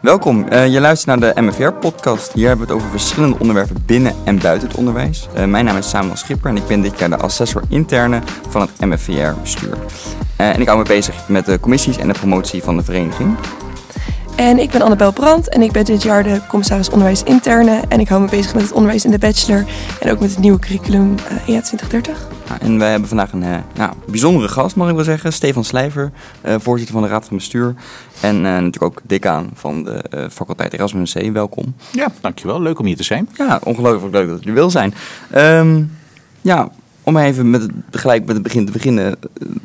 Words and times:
Welkom, 0.00 0.46
uh, 0.52 0.66
je 0.72 0.80
luistert 0.80 1.20
naar 1.20 1.34
de 1.34 1.40
MFR-podcast. 1.40 2.32
Hier 2.32 2.48
hebben 2.48 2.66
we 2.66 2.72
het 2.72 2.82
over 2.82 2.98
verschillende 2.98 3.38
onderwerpen 3.38 3.82
binnen 3.86 4.14
en 4.24 4.38
buiten 4.38 4.68
het 4.68 4.76
onderwijs. 4.76 5.28
Uh, 5.36 5.44
mijn 5.44 5.64
naam 5.64 5.76
is 5.76 5.88
Samuel 5.88 6.16
Schipper 6.16 6.50
en 6.50 6.56
ik 6.56 6.66
ben 6.66 6.80
dit 6.80 6.98
jaar 6.98 7.08
de 7.08 7.16
assessor 7.16 7.62
interne 7.68 8.20
van 8.48 8.60
het 8.60 8.80
MFR-bestuur. 8.80 9.76
Uh, 10.40 10.54
en 10.54 10.60
ik 10.60 10.66
hou 10.66 10.78
me 10.78 10.84
bezig 10.84 11.28
met 11.28 11.46
de 11.46 11.60
commissies 11.60 11.98
en 11.98 12.08
de 12.08 12.14
promotie 12.14 12.62
van 12.62 12.76
de 12.76 12.84
vereniging. 12.84 13.36
En 14.36 14.58
ik 14.58 14.70
ben 14.70 14.82
Annabel 14.82 15.12
Brandt 15.12 15.48
en 15.48 15.62
ik 15.62 15.72
ben 15.72 15.84
dit 15.84 16.02
jaar 16.02 16.22
de 16.22 16.40
commissaris 16.48 16.90
onderwijs 16.90 17.22
interne. 17.22 17.82
En 17.88 18.00
ik 18.00 18.08
hou 18.08 18.20
me 18.22 18.28
bezig 18.28 18.54
met 18.54 18.62
het 18.62 18.72
onderwijs 18.72 19.04
in 19.04 19.10
de 19.10 19.18
bachelor 19.18 19.64
en 20.00 20.10
ook 20.10 20.20
met 20.20 20.30
het 20.30 20.38
nieuwe 20.38 20.58
curriculum 20.58 21.14
uh, 21.14 21.54
EA 21.54 21.60
2030. 21.60 22.28
en 22.60 22.78
wij 22.78 22.90
hebben 22.90 23.08
vandaag 23.08 23.32
een 23.32 23.42
uh, 23.42 23.56
nou, 23.74 23.92
bijzondere 24.06 24.48
gast, 24.48 24.76
mag 24.76 24.88
ik 24.88 24.94
wel 24.94 25.04
zeggen. 25.04 25.32
Stefan 25.32 25.64
Slijver, 25.64 26.12
uh, 26.46 26.54
voorzitter 26.58 26.94
van 26.94 27.04
de 27.04 27.08
Raad 27.08 27.26
van 27.26 27.36
Bestuur. 27.36 27.74
En 28.20 28.40
natuurlijk 28.40 28.82
ook 28.82 29.00
decaan 29.02 29.50
van 29.54 29.84
de 29.84 30.28
faculteit 30.32 30.72
Erasmus 30.72 31.12
C. 31.12 31.30
Welkom. 31.32 31.74
Ja, 31.92 32.12
dankjewel. 32.20 32.62
Leuk 32.62 32.78
om 32.78 32.86
hier 32.86 32.96
te 32.96 33.02
zijn. 33.02 33.28
Ja, 33.36 33.60
ongelooflijk 33.62 34.14
leuk 34.14 34.28
dat 34.28 34.44
je 34.44 34.52
wil 34.52 34.70
zijn. 34.70 34.94
Um, 35.36 35.92
ja, 36.40 36.68
om 37.02 37.16
even 37.16 37.50
met 37.50 37.62
het, 37.62 37.70
gelijk 37.90 38.24
met 38.24 38.34
het 38.34 38.42
begin 38.42 38.66
te 38.66 38.72
beginnen. 38.72 39.16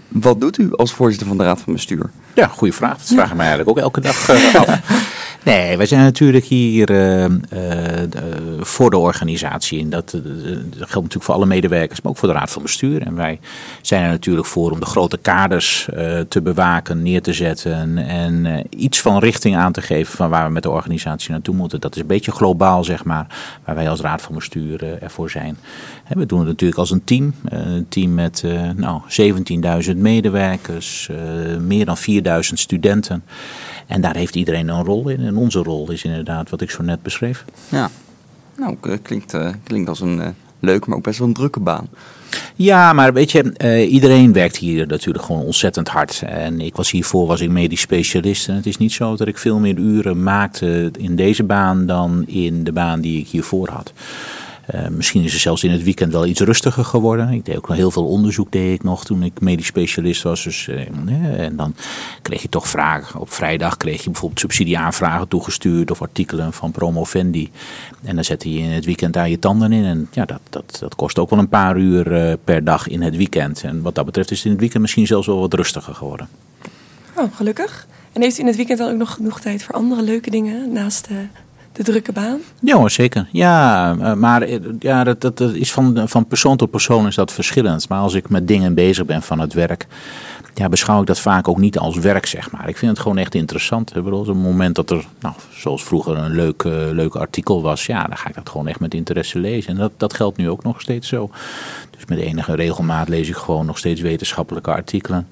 Wat 0.07 0.41
doet 0.41 0.57
u 0.57 0.75
als 0.75 0.93
voorzitter 0.93 1.27
van 1.27 1.37
de 1.37 1.43
Raad 1.43 1.61
van 1.61 1.73
Bestuur? 1.73 2.09
Ja, 2.33 2.47
goede 2.47 2.73
vraag. 2.73 2.97
Dat 2.97 3.07
vragen 3.07 3.37
mij 3.37 3.45
eigenlijk 3.47 3.77
ook 3.77 3.83
elke 3.83 4.01
dag 4.01 4.29
uh, 4.29 4.55
af. 4.55 4.67
Nee, 5.43 5.77
wij 5.77 5.85
zijn 5.85 6.01
natuurlijk 6.01 6.45
hier 6.45 6.91
uh, 6.91 7.23
uh, 7.23 7.29
voor 8.59 8.89
de 8.89 8.97
organisatie. 8.97 9.81
En 9.81 9.89
dat, 9.89 10.11
dat, 10.11 10.21
geldt 10.77 10.93
natuurlijk 10.93 11.23
voor 11.23 11.33
alle 11.33 11.45
medewerkers, 11.45 12.01
maar 12.01 12.11
ook 12.11 12.17
voor 12.17 12.27
de 12.27 12.33
Raad 12.33 12.51
van 12.51 12.61
Bestuur. 12.61 13.01
En 13.01 13.15
wij 13.15 13.39
zijn 13.81 14.03
er 14.03 14.09
natuurlijk 14.09 14.47
voor 14.47 14.71
om 14.71 14.79
de 14.79 14.85
grote 14.85 15.17
kaders 15.17 15.87
te 16.27 16.41
bewaken, 16.43 17.01
neer 17.01 17.21
te 17.21 17.33
zetten. 17.33 17.97
En 17.97 18.65
iets 18.69 19.01
van 19.01 19.19
richting 19.19 19.55
aan 19.55 19.71
te 19.71 19.81
geven 19.81 20.15
van 20.15 20.29
waar 20.29 20.45
we 20.45 20.53
met 20.53 20.63
de 20.63 20.69
organisatie 20.69 21.31
naartoe 21.31 21.55
moeten. 21.55 21.81
Dat 21.81 21.95
is 21.95 22.01
een 22.01 22.07
beetje 22.07 22.31
globaal, 22.31 22.83
zeg 22.83 23.03
maar, 23.03 23.27
waar 23.65 23.75
wij 23.75 23.89
als 23.89 24.01
Raad 24.01 24.21
van 24.21 24.35
Bestuur 24.35 25.01
ervoor 25.01 25.29
zijn. 25.29 25.57
We 26.07 26.25
doen 26.25 26.39
het 26.39 26.47
natuurlijk 26.47 26.79
als 26.79 26.91
een 26.91 27.03
team. 27.03 27.33
een 27.45 27.85
team 27.89 28.13
met 28.13 28.43
nou, 28.75 29.01
17.000 29.85 29.97
medewerkers, 29.97 31.09
meer 31.59 31.85
dan 31.85 31.97
4.000 31.97 32.39
studenten. 32.39 33.23
En 33.91 34.01
daar 34.01 34.15
heeft 34.15 34.35
iedereen 34.35 34.67
een 34.67 34.83
rol 34.83 35.09
in. 35.09 35.19
En 35.19 35.37
onze 35.37 35.59
rol 35.59 35.91
is 35.91 36.03
inderdaad 36.03 36.49
wat 36.49 36.61
ik 36.61 36.71
zo 36.71 36.83
net 36.83 37.01
beschreef. 37.01 37.45
Ja, 37.69 37.89
nou 38.57 38.77
klinkt, 39.01 39.33
uh, 39.33 39.49
klinkt 39.63 39.89
als 39.89 39.99
een 39.99 40.17
uh, 40.17 40.27
leuke, 40.59 40.89
maar 40.89 40.97
ook 40.97 41.03
best 41.03 41.19
wel 41.19 41.27
een 41.27 41.33
drukke 41.33 41.59
baan. 41.59 41.89
Ja, 42.55 42.93
maar 42.93 43.13
weet 43.13 43.31
je, 43.31 43.53
uh, 43.57 43.91
iedereen 43.91 44.33
werkt 44.33 44.57
hier 44.57 44.87
natuurlijk 44.87 45.25
gewoon 45.25 45.41
ontzettend 45.41 45.87
hard. 45.87 46.21
En 46.25 46.61
ik 46.61 46.75
was 46.75 46.91
hiervoor 46.91 47.27
was 47.27 47.41
ik 47.41 47.49
medisch 47.49 47.81
specialist. 47.81 48.47
En 48.47 48.55
het 48.55 48.65
is 48.65 48.77
niet 48.77 48.91
zo 48.91 49.15
dat 49.15 49.27
ik 49.27 49.37
veel 49.37 49.59
meer 49.59 49.77
uren 49.77 50.23
maakte 50.23 50.91
in 50.97 51.15
deze 51.15 51.43
baan 51.43 51.85
dan 51.85 52.27
in 52.27 52.63
de 52.63 52.71
baan 52.71 53.01
die 53.01 53.19
ik 53.19 53.27
hiervoor 53.27 53.69
had. 53.69 53.93
Uh, 54.75 54.87
misschien 54.87 55.23
is 55.23 55.31
het 55.33 55.41
zelfs 55.41 55.63
in 55.63 55.71
het 55.71 55.83
weekend 55.83 56.11
wel 56.11 56.25
iets 56.25 56.39
rustiger 56.39 56.85
geworden. 56.85 57.29
Ik 57.29 57.45
deed 57.45 57.57
ook 57.57 57.67
nog 57.67 57.77
heel 57.77 57.91
veel 57.91 58.07
onderzoek 58.07 58.51
deed 58.51 58.73
ik 58.73 58.83
nog 58.83 59.05
toen 59.05 59.23
ik 59.23 59.41
medisch 59.41 59.65
specialist 59.65 60.23
was. 60.23 60.43
Dus, 60.43 60.67
uh, 60.67 61.39
en 61.39 61.55
dan 61.55 61.75
kreeg 62.21 62.41
je 62.41 62.49
toch 62.49 62.67
vragen. 62.67 63.19
Op 63.19 63.31
vrijdag 63.31 63.77
kreeg 63.77 64.03
je 64.03 64.09
bijvoorbeeld 64.09 64.39
subsidieaanvragen 64.39 65.27
toegestuurd 65.27 65.91
of 65.91 66.01
artikelen 66.01 66.53
van 66.53 66.71
Promovendi. 66.71 67.51
En 68.03 68.15
dan 68.15 68.23
zette 68.23 68.53
je 68.53 68.59
in 68.59 68.69
het 68.69 68.85
weekend 68.85 69.13
daar 69.13 69.29
je 69.29 69.39
tanden 69.39 69.71
in. 69.71 69.85
En 69.85 70.07
ja, 70.11 70.25
dat, 70.25 70.41
dat, 70.49 70.77
dat 70.79 70.95
kost 70.95 71.19
ook 71.19 71.29
wel 71.29 71.39
een 71.39 71.49
paar 71.49 71.77
uur 71.77 72.37
per 72.43 72.63
dag 72.63 72.87
in 72.87 73.01
het 73.01 73.15
weekend. 73.15 73.63
En 73.63 73.81
wat 73.81 73.95
dat 73.95 74.05
betreft 74.05 74.31
is 74.31 74.37
het 74.37 74.45
in 74.45 74.51
het 74.51 74.61
weekend 74.61 74.81
misschien 74.81 75.07
zelfs 75.07 75.27
wel 75.27 75.39
wat 75.39 75.53
rustiger 75.53 75.95
geworden. 75.95 76.27
Oh, 77.15 77.35
gelukkig. 77.35 77.87
En 78.11 78.21
heeft 78.21 78.37
u 78.37 78.41
in 78.41 78.47
het 78.47 78.55
weekend 78.55 78.79
dan 78.79 78.91
ook 78.91 78.97
nog 78.97 79.13
genoeg 79.13 79.39
tijd 79.39 79.63
voor 79.63 79.75
andere 79.75 80.01
leuke 80.01 80.29
dingen 80.29 80.71
naast 80.71 81.07
de 81.07 81.25
drukke 81.71 82.11
baan? 82.11 82.39
Ja, 82.61 82.89
zeker. 82.89 83.27
Ja, 83.31 83.95
eh, 83.99 84.13
maar 84.13 84.41
eh, 84.41 84.59
ja, 84.79 85.03
dat, 85.03 85.21
dat, 85.21 85.39
is 85.39 85.73
van, 85.73 86.01
van 86.05 86.27
persoon 86.27 86.57
tot 86.57 86.71
persoon 86.71 87.07
is 87.07 87.15
dat 87.15 87.31
verschillend. 87.31 87.89
Maar 87.89 87.99
als 87.99 88.13
ik 88.13 88.29
met 88.29 88.47
dingen 88.47 88.73
bezig 88.73 89.05
ben 89.05 89.21
van 89.21 89.39
het 89.39 89.53
werk, 89.53 89.87
ja, 90.53 90.69
beschouw 90.69 91.01
ik 91.01 91.07
dat 91.07 91.19
vaak 91.19 91.47
ook 91.47 91.57
niet 91.57 91.77
als 91.77 91.97
werk, 91.97 92.25
zeg 92.25 92.51
maar. 92.51 92.69
Ik 92.69 92.77
vind 92.77 92.91
het 92.91 92.99
gewoon 92.99 93.17
echt 93.17 93.35
interessant. 93.35 93.97
Op 93.97 94.25
het 94.25 94.35
moment 94.35 94.75
dat 94.75 94.89
er, 94.89 95.05
nou, 95.19 95.35
zoals 95.49 95.83
vroeger, 95.83 96.17
een 96.17 96.35
leuk, 96.35 96.63
uh, 96.63 96.73
leuk 96.91 97.15
artikel 97.15 97.61
was, 97.61 97.85
ja, 97.85 98.03
dan 98.03 98.17
ga 98.17 98.29
ik 98.29 98.35
dat 98.35 98.49
gewoon 98.49 98.67
echt 98.67 98.79
met 98.79 98.93
interesse 98.93 99.39
lezen. 99.39 99.71
En 99.71 99.77
dat, 99.77 99.91
dat 99.97 100.13
geldt 100.13 100.37
nu 100.37 100.49
ook 100.49 100.63
nog 100.63 100.81
steeds 100.81 101.07
zo. 101.07 101.29
Dus 101.89 102.05
met 102.05 102.19
enige 102.19 102.55
regelmaat 102.55 103.07
lees 103.09 103.27
ik 103.27 103.35
gewoon 103.35 103.65
nog 103.65 103.77
steeds 103.77 104.01
wetenschappelijke 104.01 104.71
artikelen. 104.71 105.27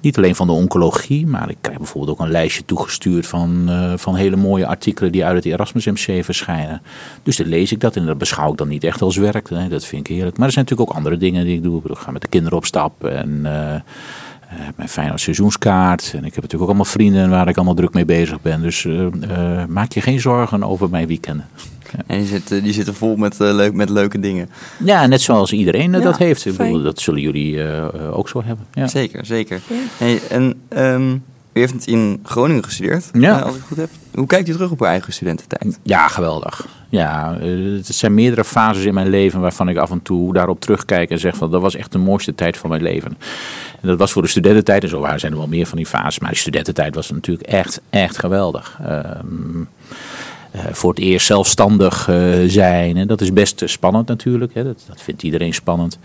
Niet 0.00 0.16
alleen 0.16 0.34
van 0.34 0.46
de 0.46 0.52
oncologie, 0.52 1.26
maar 1.26 1.50
ik 1.50 1.56
krijg 1.60 1.78
bijvoorbeeld 1.78 2.18
ook 2.18 2.24
een 2.24 2.32
lijstje 2.32 2.64
toegestuurd 2.64 3.26
van, 3.26 3.64
uh, 3.68 3.92
van 3.96 4.14
hele 4.14 4.36
mooie 4.36 4.66
artikelen 4.66 5.12
die 5.12 5.24
uit 5.24 5.36
het 5.36 5.44
Erasmus 5.44 5.86
MC 5.86 6.24
verschijnen. 6.24 6.82
Dus 7.22 7.36
dan 7.36 7.46
lees 7.46 7.72
ik 7.72 7.80
dat 7.80 7.96
en 7.96 8.06
dat 8.06 8.18
beschouw 8.18 8.50
ik 8.50 8.58
dan 8.58 8.68
niet 8.68 8.84
echt 8.84 9.02
als 9.02 9.16
werk. 9.16 9.48
Dat 9.70 9.84
vind 9.84 10.08
ik 10.08 10.14
heerlijk. 10.14 10.36
Maar 10.36 10.46
er 10.46 10.52
zijn 10.52 10.64
natuurlijk 10.64 10.90
ook 10.90 10.96
andere 10.96 11.16
dingen 11.16 11.44
die 11.44 11.56
ik 11.56 11.62
doe. 11.62 11.82
Ik 11.84 11.98
ga 11.98 12.10
met 12.10 12.22
de 12.22 12.28
kinderen 12.28 12.58
op 12.58 12.64
stap 12.64 13.04
en... 13.04 13.40
Uh, 13.44 13.74
uh, 14.52 14.58
mijn 14.76 14.88
Feyenoord 14.88 15.20
seizoenskaart. 15.20 16.02
En 16.12 16.24
ik 16.24 16.34
heb 16.34 16.34
natuurlijk 16.34 16.62
ook 16.62 16.68
allemaal 16.68 16.84
vrienden 16.84 17.30
waar 17.30 17.48
ik 17.48 17.56
allemaal 17.56 17.74
druk 17.74 17.92
mee 17.92 18.04
bezig 18.04 18.40
ben. 18.40 18.62
Dus 18.62 18.86
maak 19.68 19.92
je 19.92 20.00
geen 20.00 20.20
zorgen 20.20 20.64
over 20.64 20.90
mijn 20.90 21.06
weekenden. 21.06 21.46
En 22.06 22.18
die 22.18 22.26
zitten, 22.26 22.62
die 22.62 22.72
zitten 22.72 22.94
vol 22.94 23.16
met, 23.16 23.38
leuk, 23.38 23.72
met 23.72 23.88
leuke 23.88 24.20
dingen. 24.20 24.50
Ja, 24.84 25.06
net 25.06 25.20
zoals 25.20 25.52
iedereen 25.52 25.92
ja, 25.92 26.00
dat 26.00 26.18
heeft. 26.18 26.46
Ik 26.46 26.56
bedoel, 26.56 26.82
dat 26.82 27.00
zullen 27.00 27.20
jullie 27.20 27.62
ook 28.12 28.28
zo 28.28 28.42
hebben. 28.44 28.66
Ja. 28.72 28.86
Zeker, 28.86 29.26
zeker. 29.26 29.60
Hey, 29.96 30.20
en 30.28 30.60
um, 30.76 31.22
u 31.52 31.60
heeft 31.60 31.86
in 31.86 32.20
Groningen 32.22 32.64
gestudeerd, 32.64 33.10
ja. 33.12 33.38
als 33.38 33.54
ik 33.54 33.56
het 33.56 33.66
goed 33.68 33.76
heb. 33.76 33.90
Hoe 34.14 34.26
kijkt 34.26 34.48
u 34.48 34.52
terug 34.52 34.70
op 34.70 34.80
uw 34.80 34.86
eigen 34.86 35.12
studententijd? 35.12 35.78
Ja, 35.82 36.08
geweldig. 36.08 36.66
Ja, 36.88 37.38
het 37.40 37.86
zijn 37.86 38.14
meerdere 38.14 38.44
fases 38.44 38.84
in 38.84 38.94
mijn 38.94 39.08
leven 39.08 39.40
waarvan 39.40 39.68
ik 39.68 39.76
af 39.76 39.90
en 39.90 40.02
toe 40.02 40.32
daarop 40.32 40.60
terugkijk 40.60 41.10
en 41.10 41.18
zeg 41.18 41.36
van 41.36 41.50
dat 41.50 41.60
was 41.60 41.74
echt 41.74 41.92
de 41.92 41.98
mooiste 41.98 42.34
tijd 42.34 42.56
van 42.56 42.70
mijn 42.70 42.82
leven. 42.82 43.16
En 43.80 43.88
dat 43.88 43.98
was 43.98 44.12
voor 44.12 44.22
de 44.22 44.28
studententijd 44.28 44.82
en 44.82 44.88
zo 44.88 45.00
waar 45.00 45.20
zijn 45.20 45.32
er 45.32 45.38
wel 45.38 45.48
meer 45.48 45.66
van 45.66 45.76
die 45.76 45.86
fases, 45.86 46.18
maar 46.18 46.30
de 46.30 46.36
studententijd 46.36 46.94
was 46.94 47.10
natuurlijk 47.10 47.48
echt, 47.48 47.80
echt 47.90 48.18
geweldig. 48.18 48.78
Um, 48.82 48.88
uh, 49.56 49.66
voor 50.52 50.90
het 50.90 50.98
eerst 50.98 51.26
zelfstandig 51.26 52.08
uh, 52.08 52.32
zijn. 52.46 52.96
En 52.96 53.06
dat 53.06 53.20
is 53.20 53.32
best 53.32 53.62
spannend 53.64 54.08
natuurlijk. 54.08 54.54
Hè. 54.54 54.64
Dat, 54.64 54.84
dat 54.88 55.02
vindt 55.02 55.22
iedereen 55.22 55.54
spannend. 55.54 55.98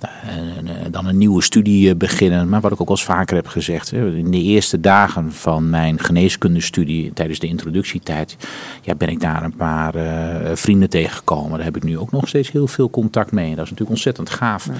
En 0.00 0.90
dan 0.90 1.06
een 1.06 1.18
nieuwe 1.18 1.42
studie 1.42 1.94
beginnen. 1.94 2.48
Maar 2.48 2.60
wat 2.60 2.72
ik 2.72 2.80
ook 2.80 2.88
al 2.88 2.94
eens 2.94 3.04
vaker 3.04 3.36
heb 3.36 3.46
gezegd. 3.46 3.92
In 3.92 4.30
de 4.30 4.42
eerste 4.42 4.80
dagen 4.80 5.32
van 5.32 5.70
mijn 5.70 5.98
geneeskundestudie, 5.98 7.12
tijdens 7.14 7.38
de 7.38 7.46
introductietijd, 7.46 8.36
ja, 8.82 8.94
ben 8.94 9.08
ik 9.08 9.20
daar 9.20 9.42
een 9.42 9.56
paar 9.56 9.96
uh, 9.96 10.50
vrienden 10.54 10.90
tegengekomen. 10.90 11.56
Daar 11.56 11.64
heb 11.64 11.76
ik 11.76 11.84
nu 11.84 11.98
ook 11.98 12.10
nog 12.10 12.28
steeds 12.28 12.50
heel 12.50 12.66
veel 12.66 12.90
contact 12.90 13.32
mee. 13.32 13.48
Dat 13.48 13.64
is 13.64 13.70
natuurlijk 13.70 13.90
ontzettend 13.90 14.30
gaaf. 14.30 14.66
Ja. 14.66 14.72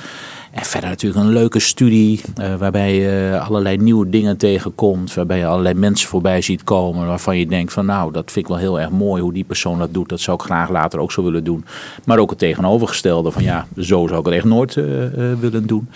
En 0.50 0.64
verder 0.64 0.88
natuurlijk 0.88 1.24
een 1.24 1.32
leuke 1.32 1.58
studie 1.58 2.20
uh, 2.40 2.54
waarbij 2.54 2.94
je 2.94 3.40
allerlei 3.42 3.76
nieuwe 3.76 4.08
dingen 4.08 4.36
tegenkomt. 4.36 5.14
Waarbij 5.14 5.38
je 5.38 5.46
allerlei 5.46 5.74
mensen 5.74 6.08
voorbij 6.08 6.42
ziet 6.42 6.64
komen 6.64 7.06
waarvan 7.06 7.38
je 7.38 7.46
denkt 7.46 7.72
van 7.72 7.86
nou 7.86 8.12
dat 8.12 8.30
vind 8.30 8.44
ik 8.44 8.50
wel 8.50 8.60
heel 8.60 8.80
erg 8.80 8.90
mooi 8.90 9.22
hoe 9.22 9.32
die 9.32 9.44
persoon 9.44 9.78
dat 9.78 9.94
doet. 9.94 10.08
Dat 10.08 10.20
zou 10.20 10.36
ik 10.36 10.44
graag 10.44 10.70
later 10.70 10.98
ook 10.98 11.12
zo 11.12 11.22
willen 11.22 11.44
doen. 11.44 11.64
Maar 12.04 12.18
ook 12.18 12.30
het 12.30 12.38
tegenovergestelde 12.38 13.30
van 13.30 13.42
ja 13.42 13.66
zo 13.76 14.06
zou 14.06 14.18
ik 14.20 14.26
het 14.26 14.34
echt 14.34 14.44
nooit 14.44 14.76
uh, 14.76 14.84
willen 15.40 15.66
doen. 15.66 15.88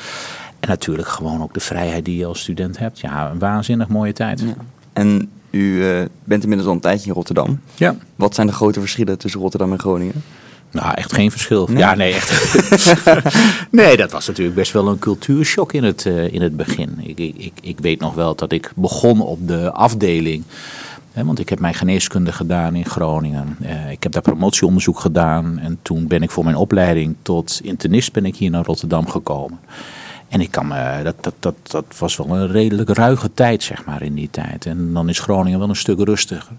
En 0.60 0.68
natuurlijk 0.68 1.08
gewoon 1.08 1.42
ook 1.42 1.54
de 1.54 1.60
vrijheid 1.60 2.04
die 2.04 2.16
je 2.16 2.26
als 2.26 2.40
student 2.40 2.78
hebt. 2.78 3.00
Ja, 3.00 3.30
een 3.30 3.38
waanzinnig 3.38 3.88
mooie 3.88 4.12
tijd. 4.12 4.40
Ja. 4.40 4.54
En 4.92 5.30
u 5.50 5.82
bent 6.24 6.42
inmiddels 6.42 6.68
al 6.68 6.74
een 6.74 6.80
tijdje 6.80 7.06
in 7.06 7.14
Rotterdam. 7.14 7.60
Ja. 7.74 7.96
Wat 8.16 8.34
zijn 8.34 8.46
de 8.46 8.52
grote 8.52 8.80
verschillen 8.80 9.18
tussen 9.18 9.40
Rotterdam 9.40 9.72
en 9.72 9.78
Groningen? 9.78 10.22
Nou, 10.72 10.94
echt 10.94 11.12
geen 11.12 11.30
verschil. 11.30 11.66
Nee. 11.70 11.78
Ja, 11.78 11.94
nee, 11.94 12.12
echt. 12.14 12.54
nee, 13.70 13.96
dat 13.96 14.12
was 14.12 14.26
natuurlijk 14.26 14.56
best 14.56 14.72
wel 14.72 14.88
een 14.88 14.98
cultuurshock 14.98 15.72
in 15.72 15.84
het, 15.84 16.04
uh, 16.04 16.32
in 16.32 16.42
het 16.42 16.56
begin. 16.56 16.98
Ik, 17.02 17.18
ik, 17.18 17.52
ik 17.60 17.80
weet 17.80 18.00
nog 18.00 18.14
wel 18.14 18.34
dat 18.34 18.52
ik 18.52 18.72
begon 18.74 19.20
op 19.20 19.48
de 19.48 19.72
afdeling. 19.72 20.44
Want 21.14 21.38
ik 21.38 21.48
heb 21.48 21.60
mijn 21.60 21.74
geneeskunde 21.74 22.32
gedaan 22.32 22.74
in 22.74 22.84
Groningen. 22.84 23.56
Uh, 23.62 23.90
ik 23.90 24.02
heb 24.02 24.12
daar 24.12 24.22
promotieonderzoek 24.22 25.00
gedaan. 25.00 25.58
En 25.58 25.78
toen 25.82 26.06
ben 26.06 26.22
ik 26.22 26.30
voor 26.30 26.44
mijn 26.44 26.56
opleiding 26.56 27.16
tot 27.22 27.60
internist 27.62 28.12
ben 28.12 28.24
ik 28.24 28.36
hier 28.36 28.50
naar 28.50 28.64
Rotterdam 28.64 29.08
gekomen. 29.08 29.58
En 30.28 30.40
ik 30.40 30.50
kan 30.50 30.72
dat, 31.02 31.14
dat, 31.20 31.34
dat, 31.38 31.54
dat 31.62 31.84
was 31.98 32.16
wel 32.16 32.36
een 32.36 32.50
redelijk 32.50 32.88
ruige 32.88 33.34
tijd, 33.34 33.62
zeg 33.62 33.84
maar, 33.84 34.02
in 34.02 34.14
die 34.14 34.30
tijd. 34.30 34.66
En 34.66 34.92
dan 34.92 35.08
is 35.08 35.18
Groningen 35.18 35.58
wel 35.58 35.68
een 35.68 35.76
stuk 35.76 35.98
rustiger. 35.98 36.52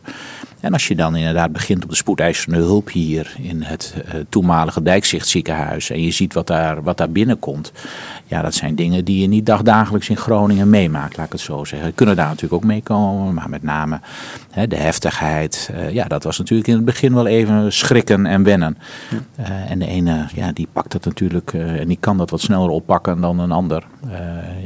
En 0.64 0.74
als 0.74 0.88
je 0.88 0.96
dan 0.96 1.16
inderdaad 1.16 1.52
begint 1.52 1.84
op 1.84 1.90
de 1.90 1.96
spoedeisende 1.96 2.58
hulp 2.58 2.92
hier 2.92 3.36
in 3.38 3.62
het 3.64 3.94
uh, 3.98 4.14
toenmalige 4.30 4.82
Dijkzichtziekenhuis 4.82 5.90
en 5.90 6.02
je 6.02 6.12
ziet 6.12 6.34
wat 6.34 6.48
daar, 6.48 6.84
wat 6.84 6.98
daar 6.98 7.10
binnenkomt, 7.10 7.72
ja, 8.26 8.42
dat 8.42 8.54
zijn 8.54 8.76
dingen 8.76 9.06
die 9.06 9.22
je 9.22 9.28
niet 9.28 9.46
dagdagelijks 9.46 10.10
in 10.10 10.18
Groningen 10.18 10.70
meemaakt, 10.70 11.18
laat 11.18 11.26
ik 11.26 11.32
het 11.32 11.42
zo 11.42 11.64
zeggen. 11.64 11.96
Kunnen 11.96 12.16
daar 12.16 12.28
natuurlijk 12.28 12.54
ook 12.54 12.64
meekomen, 12.64 13.34
maar 13.34 13.50
met 13.50 13.64
name 13.64 14.00
hè, 14.52 14.68
de 14.68 14.76
heftigheid, 14.76 15.70
uh, 15.74 15.92
ja, 15.92 16.06
dat 16.06 16.24
was 16.24 16.38
natuurlijk 16.38 16.68
in 16.68 16.76
het 16.76 16.86
begin 16.86 17.14
wel 17.14 17.28
even 17.28 17.74
schrikken 17.74 18.26
en 18.26 18.44
wennen. 18.44 18.78
Ja. 19.10 19.50
Uh, 19.50 19.72
en 19.72 19.80
de 19.80 19.88
ene, 19.88 20.28
ja, 20.36 20.52
die 20.52 20.68
pakt 20.72 20.92
dat 20.92 21.06
natuurlijk 21.06 21.54
en 21.54 21.88
die 21.88 21.98
kan 22.00 22.18
dat 22.18 22.30
wat 22.30 22.42
sneller 22.42 22.70
oppakken 22.70 23.22
dan 23.22 23.40
een 23.40 23.52
ander. 23.52 23.84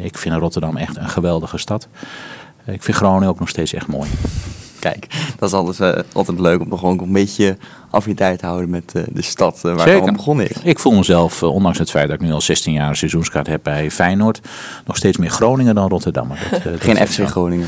ik 0.04 0.18
vind 0.18 0.36
Rotterdam 0.36 0.78
echt 0.78 0.98
een 0.98 1.10
geweldige 1.10 1.58
stad. 1.58 1.88
ik 2.66 2.84
vind 2.84 2.98
Groningen 2.98 3.30
ook 3.30 3.40
nog 3.40 3.50
steeds 3.50 3.74
echt 3.74 3.88
mooi. 3.88 4.10
Kijk, 4.90 5.08
dat 5.40 5.50
is 5.50 5.56
altijd, 5.56 5.96
uh, 5.96 6.04
altijd 6.14 6.40
leuk 6.40 6.62
om 6.62 6.78
gewoon 6.78 7.00
een 7.00 7.12
beetje 7.12 7.58
affiniteit 7.90 8.40
te 8.40 8.46
houden 8.46 8.70
met 8.70 8.94
uh, 8.96 9.04
de 9.12 9.22
stad 9.22 9.62
uh, 9.66 9.76
waar 9.76 9.88
Zeker. 9.88 10.06
het 10.06 10.16
begonnen 10.16 10.50
is. 10.50 10.56
Ik 10.64 10.80
voel 10.80 10.94
mezelf, 10.94 11.44
ondanks 11.44 11.78
het 11.78 11.90
feit 11.90 12.08
dat 12.08 12.22
ik 12.22 12.26
nu 12.26 12.32
al 12.32 12.42
16 12.42 12.74
jaar 12.74 12.90
een 12.90 12.96
seizoenskaart 12.96 13.48
heb 13.48 13.60
bij 13.64 13.92
Feyenoord, 13.92 14.42
nog 14.86 14.98
steeds 14.98 15.18
meer 15.18 15.30
Groningen 15.30 15.76
dan 15.76 15.90
Rotterdam. 15.90 16.28
Dat, 16.52 16.62
Geen 16.80 17.08
FC 17.08 17.28
Groningen? 17.28 17.68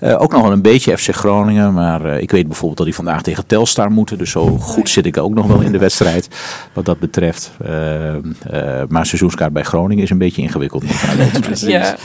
ook 0.00 0.32
nog 0.32 0.42
wel 0.42 0.52
een 0.52 0.62
beetje 0.62 0.98
FC 0.98 1.14
Groningen, 1.14 1.72
maar 1.72 2.20
ik 2.20 2.30
weet 2.30 2.46
bijvoorbeeld 2.46 2.76
dat 2.76 2.86
die 2.86 2.94
vandaag 2.94 3.22
tegen 3.22 3.46
Telstar 3.46 3.90
moeten. 3.90 4.18
Dus 4.18 4.30
zo 4.30 4.58
goed 4.58 4.88
zit 4.88 5.06
ik 5.06 5.16
ook 5.16 5.34
nog 5.34 5.46
wel 5.46 5.60
in 5.60 5.72
de 5.72 5.78
wedstrijd 5.78 6.28
wat 6.72 6.84
dat 6.84 6.98
betreft. 6.98 7.52
maar 8.88 9.06
seizoenskaart 9.06 9.52
bij 9.52 9.62
Groningen 9.62 10.04
is 10.04 10.10
een 10.10 10.18
beetje 10.18 10.42
ingewikkeld. 10.42 10.84
ja. 11.60 11.96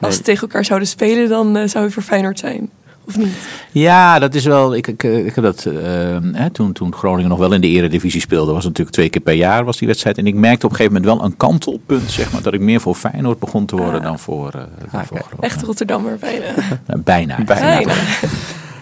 Als 0.00 0.16
ze 0.16 0.22
tegen 0.22 0.42
elkaar 0.42 0.64
zouden 0.64 0.88
spelen, 0.88 1.28
dan 1.28 1.68
zou 1.68 1.84
je 1.84 1.90
voor 1.90 2.02
Feyenoord 2.02 2.38
zijn. 2.38 2.70
Of 3.06 3.16
niet? 3.16 3.34
Ja, 3.72 4.18
dat 4.18 4.34
is 4.34 4.44
wel. 4.44 4.74
Ik, 4.74 4.86
ik, 4.86 5.02
ik 5.02 5.34
heb 5.34 5.44
dat. 5.44 5.64
Uh, 5.64 5.82
hè, 6.32 6.50
toen, 6.50 6.72
toen 6.72 6.94
Groningen 6.94 7.30
nog 7.30 7.38
wel 7.38 7.52
in 7.52 7.60
de 7.60 7.68
Eredivisie 7.68 8.20
speelde, 8.20 8.52
was 8.52 8.64
het 8.64 8.64
natuurlijk 8.64 8.96
twee 8.96 9.08
keer 9.08 9.20
per 9.20 9.34
jaar 9.34 9.64
was 9.64 9.78
die 9.78 9.88
wedstrijd. 9.88 10.18
En 10.18 10.26
ik 10.26 10.34
merkte 10.34 10.66
op 10.66 10.70
een 10.70 10.76
gegeven 10.76 11.00
moment 11.00 11.18
wel 11.18 11.26
een 11.26 11.36
kantelpunt, 11.36 12.10
zeg 12.10 12.32
maar, 12.32 12.42
dat 12.42 12.54
ik 12.54 12.60
meer 12.60 12.80
voor 12.80 12.94
Feyenoord 12.94 13.38
begon 13.38 13.66
te 13.66 13.76
worden 13.76 14.00
ah. 14.00 14.06
dan 14.06 14.18
voor, 14.18 14.52
uh, 14.56 14.62
dan 14.90 15.00
ah, 15.00 15.06
voor 15.06 15.18
Groningen. 15.18 15.40
Echt 15.40 15.62
Rotterdammer, 15.62 16.18
bijna. 16.20 16.54
bijna. 17.04 17.44
bijna. 17.44 17.44
bijna. 17.44 17.92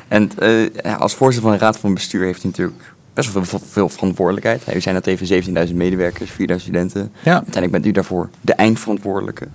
en 0.09 0.31
uh, 0.43 0.99
als 0.99 1.15
voorzitter 1.15 1.51
van 1.51 1.59
de 1.59 1.65
Raad 1.65 1.79
van 1.79 1.95
Bestuur 1.95 2.25
heeft 2.25 2.43
hij 2.43 2.51
natuurlijk 2.51 2.95
best 3.15 3.33
wel 3.33 3.45
veel, 3.45 3.61
veel 3.71 3.89
verantwoordelijkheid. 3.89 4.75
U 4.75 4.81
zijn 4.81 4.95
dat 4.95 5.07
even 5.07 5.67
17.000 5.69 5.75
medewerkers, 5.75 6.31
4.000 6.31 6.37
studenten. 6.57 7.13
Ja. 7.23 7.33
Uiteindelijk 7.33 7.73
bent 7.73 7.87
u 7.87 7.91
daarvoor 7.91 8.31
de 8.41 8.53
eindverantwoordelijke. 8.53 9.49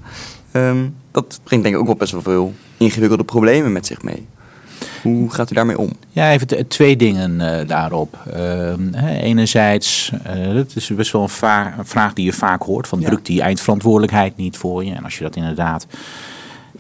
Um, 0.54 0.96
dat 1.12 1.40
brengt 1.44 1.64
denk 1.64 1.76
ik 1.76 1.82
ook 1.82 1.88
wel 1.88 1.96
best 1.96 2.12
wel 2.12 2.22
veel 2.22 2.54
ingewikkelde 2.78 3.24
problemen 3.24 3.72
met 3.72 3.86
zich 3.86 4.02
mee. 4.02 4.28
Hoe 5.02 5.32
gaat 5.32 5.52
u 5.52 5.56
daarmee 5.56 5.78
om? 5.78 5.92
Ja, 6.10 6.32
even 6.32 6.68
twee 6.68 6.96
dingen 6.96 7.32
uh, 7.32 7.68
daarop. 7.68 8.18
Uh, 8.36 8.74
enerzijds, 9.22 10.12
uh, 10.38 10.54
dat 10.54 10.76
is 10.76 10.88
best 10.88 11.12
wel 11.12 11.22
een, 11.22 11.50
een, 11.78 11.86
vraag 11.86 12.14
die 12.14 12.26
je 12.26 12.34
vaak 12.34 12.62
hoort: 12.62 12.88
van 12.88 13.00
ja. 13.00 13.08
drukt 13.08 13.26
die 13.26 13.42
eindverantwoordelijkheid 13.42 14.38
niet 14.38 14.58
voor 14.58 14.86
je? 14.86 14.94
En 14.94 15.04
als 15.04 15.18
je 15.18 15.24
dat 15.24 15.36
inderdaad 15.36 15.88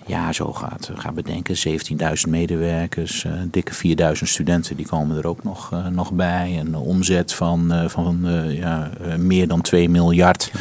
ja, 0.05 0.33
zo 0.33 0.53
gaat, 0.53 0.91
gaat 0.95 1.13
bedenken, 1.13 1.55
17.000 1.67 2.29
medewerkers, 2.29 3.25
dikke 3.51 3.73
4.000 4.15 4.21
studenten, 4.23 4.75
die 4.75 4.87
komen 4.87 5.17
er 5.17 5.27
ook 5.27 5.43
nog, 5.43 5.71
nog 5.91 6.11
bij. 6.11 6.57
Een 6.59 6.75
omzet 6.75 7.33
van, 7.33 7.73
van 7.87 8.19
ja, 8.49 8.89
meer 9.17 9.47
dan 9.47 9.61
2 9.61 9.89
miljard. 9.89 10.51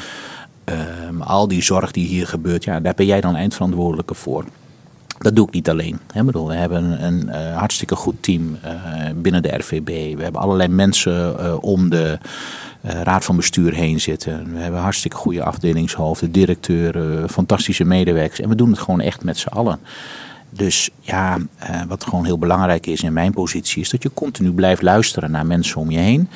Ehm, 0.67 1.23
al 1.23 1.49
die 1.49 1.63
zorg 1.63 1.91
die 1.91 2.07
hier 2.07 2.27
gebeurt, 2.27 2.65
ja, 2.65 2.81
daar 2.81 2.95
ben 2.95 3.07
jij 3.07 3.21
dan 3.21 3.37
eindverantwoordelijke 3.37 4.15
voor. 4.15 4.45
Dat 5.19 5.37
doe 5.37 5.47
ik 5.47 5.53
niet 5.53 5.71
alleen. 5.71 5.99
Bedoel, 6.25 6.49
we 6.49 6.55
hebben 6.55 6.85
een, 6.85 7.05
een 7.05 7.29
uh, 7.29 7.57
hartstikke 7.57 7.97
goed 7.97 8.15
team 8.21 8.59
uh, 8.65 8.71
binnen 9.17 9.43
de 9.43 9.57
RVB. 9.57 10.17
We 10.17 10.23
hebben 10.23 10.41
allerlei 10.41 10.69
mensen 10.69 11.37
uh, 11.41 11.57
om 11.61 11.91
de 11.91 12.19
raad 12.81 13.25
van 13.25 13.37
bestuur 13.37 13.75
heen 13.75 14.01
zitten. 14.01 14.53
We 14.53 14.59
hebben 14.59 14.81
hartstikke 14.81 15.17
goede 15.17 15.43
afdelingshoofden, 15.43 16.33
directeuren, 16.33 17.29
fantastische 17.29 17.85
medewerkers. 17.85 18.41
En 18.41 18.49
we 18.49 18.55
doen 18.55 18.71
het 18.71 18.79
gewoon 18.79 19.01
echt 19.01 19.25
met 19.25 19.39
z'n 19.39 19.49
allen. 19.49 19.79
Dus 20.51 20.91
ja, 21.01 21.39
wat 21.89 22.05
gewoon 22.05 22.25
heel 22.25 22.39
belangrijk 22.39 22.87
is 22.87 23.03
in 23.03 23.13
mijn 23.13 23.33
positie, 23.33 23.83
is 23.83 23.91
dat 23.91 24.03
je 24.03 24.11
continu 24.15 24.53
blijft 24.53 24.83
luisteren 24.83 25.31
naar 25.31 25.47
mensen 25.47 25.81
om 25.81 25.91
je 25.91 25.99
heen 25.99 26.29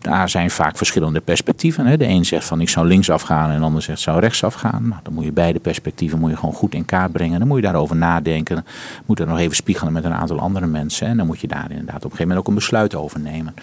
daar 0.00 0.28
zijn 0.28 0.50
vaak 0.50 0.76
verschillende 0.76 1.20
perspectieven. 1.20 1.86
Hè. 1.86 1.96
De 1.96 2.06
een 2.06 2.24
zegt 2.24 2.46
van 2.46 2.60
ik 2.60 2.68
zou 2.68 2.86
linksaf 2.86 3.22
gaan 3.22 3.50
en 3.50 3.58
de 3.58 3.64
ander 3.64 3.82
zegt 3.82 4.00
zou 4.00 4.20
rechtsaf 4.20 4.54
gaan. 4.54 4.88
Nou, 4.88 5.00
dan 5.02 5.12
moet 5.12 5.24
je 5.24 5.32
beide 5.32 5.58
perspectieven 5.58 6.18
moet 6.18 6.30
je 6.30 6.36
gewoon 6.36 6.54
goed 6.54 6.74
in 6.74 6.84
kaart 6.84 7.12
brengen. 7.12 7.38
Dan 7.38 7.48
moet 7.48 7.56
je 7.56 7.64
daarover 7.64 7.96
nadenken. 7.96 8.64
Moet 9.06 9.20
er 9.20 9.26
nog 9.26 9.38
even 9.38 9.56
spiegelen 9.56 9.92
met 9.92 10.04
een 10.04 10.14
aantal 10.14 10.38
andere 10.38 10.66
mensen. 10.66 11.06
En 11.06 11.16
dan 11.16 11.26
moet 11.26 11.40
je 11.40 11.48
daar 11.48 11.70
inderdaad 11.70 11.96
op 11.96 12.02
een 12.04 12.10
gegeven 12.10 12.28
moment 12.28 12.40
ook 12.40 12.48
een 12.48 12.54
besluit 12.54 12.94
over 12.94 13.20
nemen. 13.20 13.54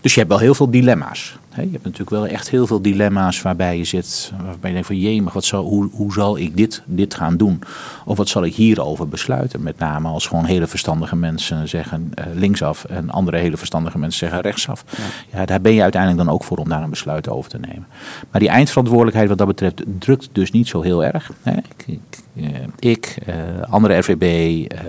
Dus 0.00 0.12
je 0.12 0.18
hebt 0.18 0.30
wel 0.30 0.40
heel 0.40 0.54
veel 0.54 0.70
dilemma's. 0.70 1.36
Je 1.54 1.68
hebt 1.70 1.84
natuurlijk 1.84 2.10
wel 2.10 2.26
echt 2.26 2.50
heel 2.50 2.66
veel 2.66 2.82
dilemma's 2.82 3.42
waarbij 3.42 3.78
je 3.78 3.84
zit, 3.84 4.32
waarbij 4.44 4.70
je 4.70 4.82
denkt 4.82 4.86
van 4.86 5.22
maar 5.22 5.32
wat 5.32 5.44
zal, 5.44 5.64
hoe, 5.64 5.88
hoe 5.92 6.12
zal 6.12 6.38
ik 6.38 6.56
dit, 6.56 6.82
dit 6.84 7.14
gaan 7.14 7.36
doen? 7.36 7.62
Of 8.04 8.16
wat 8.16 8.28
zal 8.28 8.44
ik 8.44 8.54
hierover 8.54 9.08
besluiten? 9.08 9.62
Met 9.62 9.78
name 9.78 10.08
als 10.08 10.26
gewoon 10.26 10.44
hele 10.44 10.66
verstandige 10.66 11.16
mensen 11.16 11.68
zeggen 11.68 12.12
uh, 12.18 12.24
linksaf 12.34 12.84
en 12.84 13.10
andere 13.10 13.36
hele 13.36 13.56
verstandige 13.56 13.98
mensen 13.98 14.18
zeggen 14.18 14.40
rechtsaf. 14.40 14.84
Ja. 14.96 15.38
ja. 15.38 15.46
daar 15.46 15.60
ben 15.60 15.72
je 15.72 15.82
uiteindelijk 15.82 16.24
dan 16.24 16.34
ook 16.34 16.44
voor 16.44 16.56
om 16.56 16.68
daar 16.68 16.82
een 16.82 16.90
besluit 16.90 17.28
over 17.28 17.50
te 17.50 17.58
nemen. 17.58 17.86
Maar 18.30 18.40
die 18.40 18.50
eindverantwoordelijkheid 18.50 19.28
wat 19.28 19.38
dat 19.38 19.46
betreft 19.46 19.82
drukt 19.98 20.28
dus 20.32 20.50
niet 20.50 20.68
zo 20.68 20.80
heel 20.80 21.04
erg. 21.04 21.30
Ik, 21.44 21.84
ik, 21.86 22.18
uh, 22.34 22.46
ik 22.78 23.18
uh, 23.26 23.34
andere 23.70 23.98
RVB, 23.98 24.22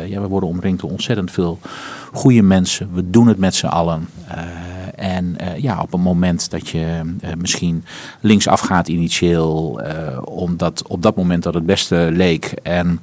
ja, 0.07 0.21
we 0.21 0.27
worden 0.27 0.49
omringd 0.49 0.81
door 0.81 0.91
ontzettend 0.91 1.31
veel 1.31 1.59
goede 2.11 2.41
mensen. 2.41 2.89
We 2.93 3.09
doen 3.09 3.27
het 3.27 3.37
met 3.37 3.55
z'n 3.55 3.65
allen. 3.65 4.07
En 4.95 5.35
uh, 5.41 5.57
ja, 5.57 5.81
op 5.81 5.93
een 5.93 6.01
moment 6.01 6.49
dat 6.49 6.69
je 6.69 7.01
uh, 7.23 7.33
misschien 7.37 7.83
linksaf 8.19 8.59
gaat 8.59 8.87
initieel, 8.87 9.81
uh, 9.85 10.17
omdat 10.25 10.87
op 10.87 11.01
dat 11.01 11.15
moment 11.15 11.43
dat 11.43 11.53
het 11.53 11.65
beste 11.65 12.09
leek. 12.11 12.45
En 12.63 13.01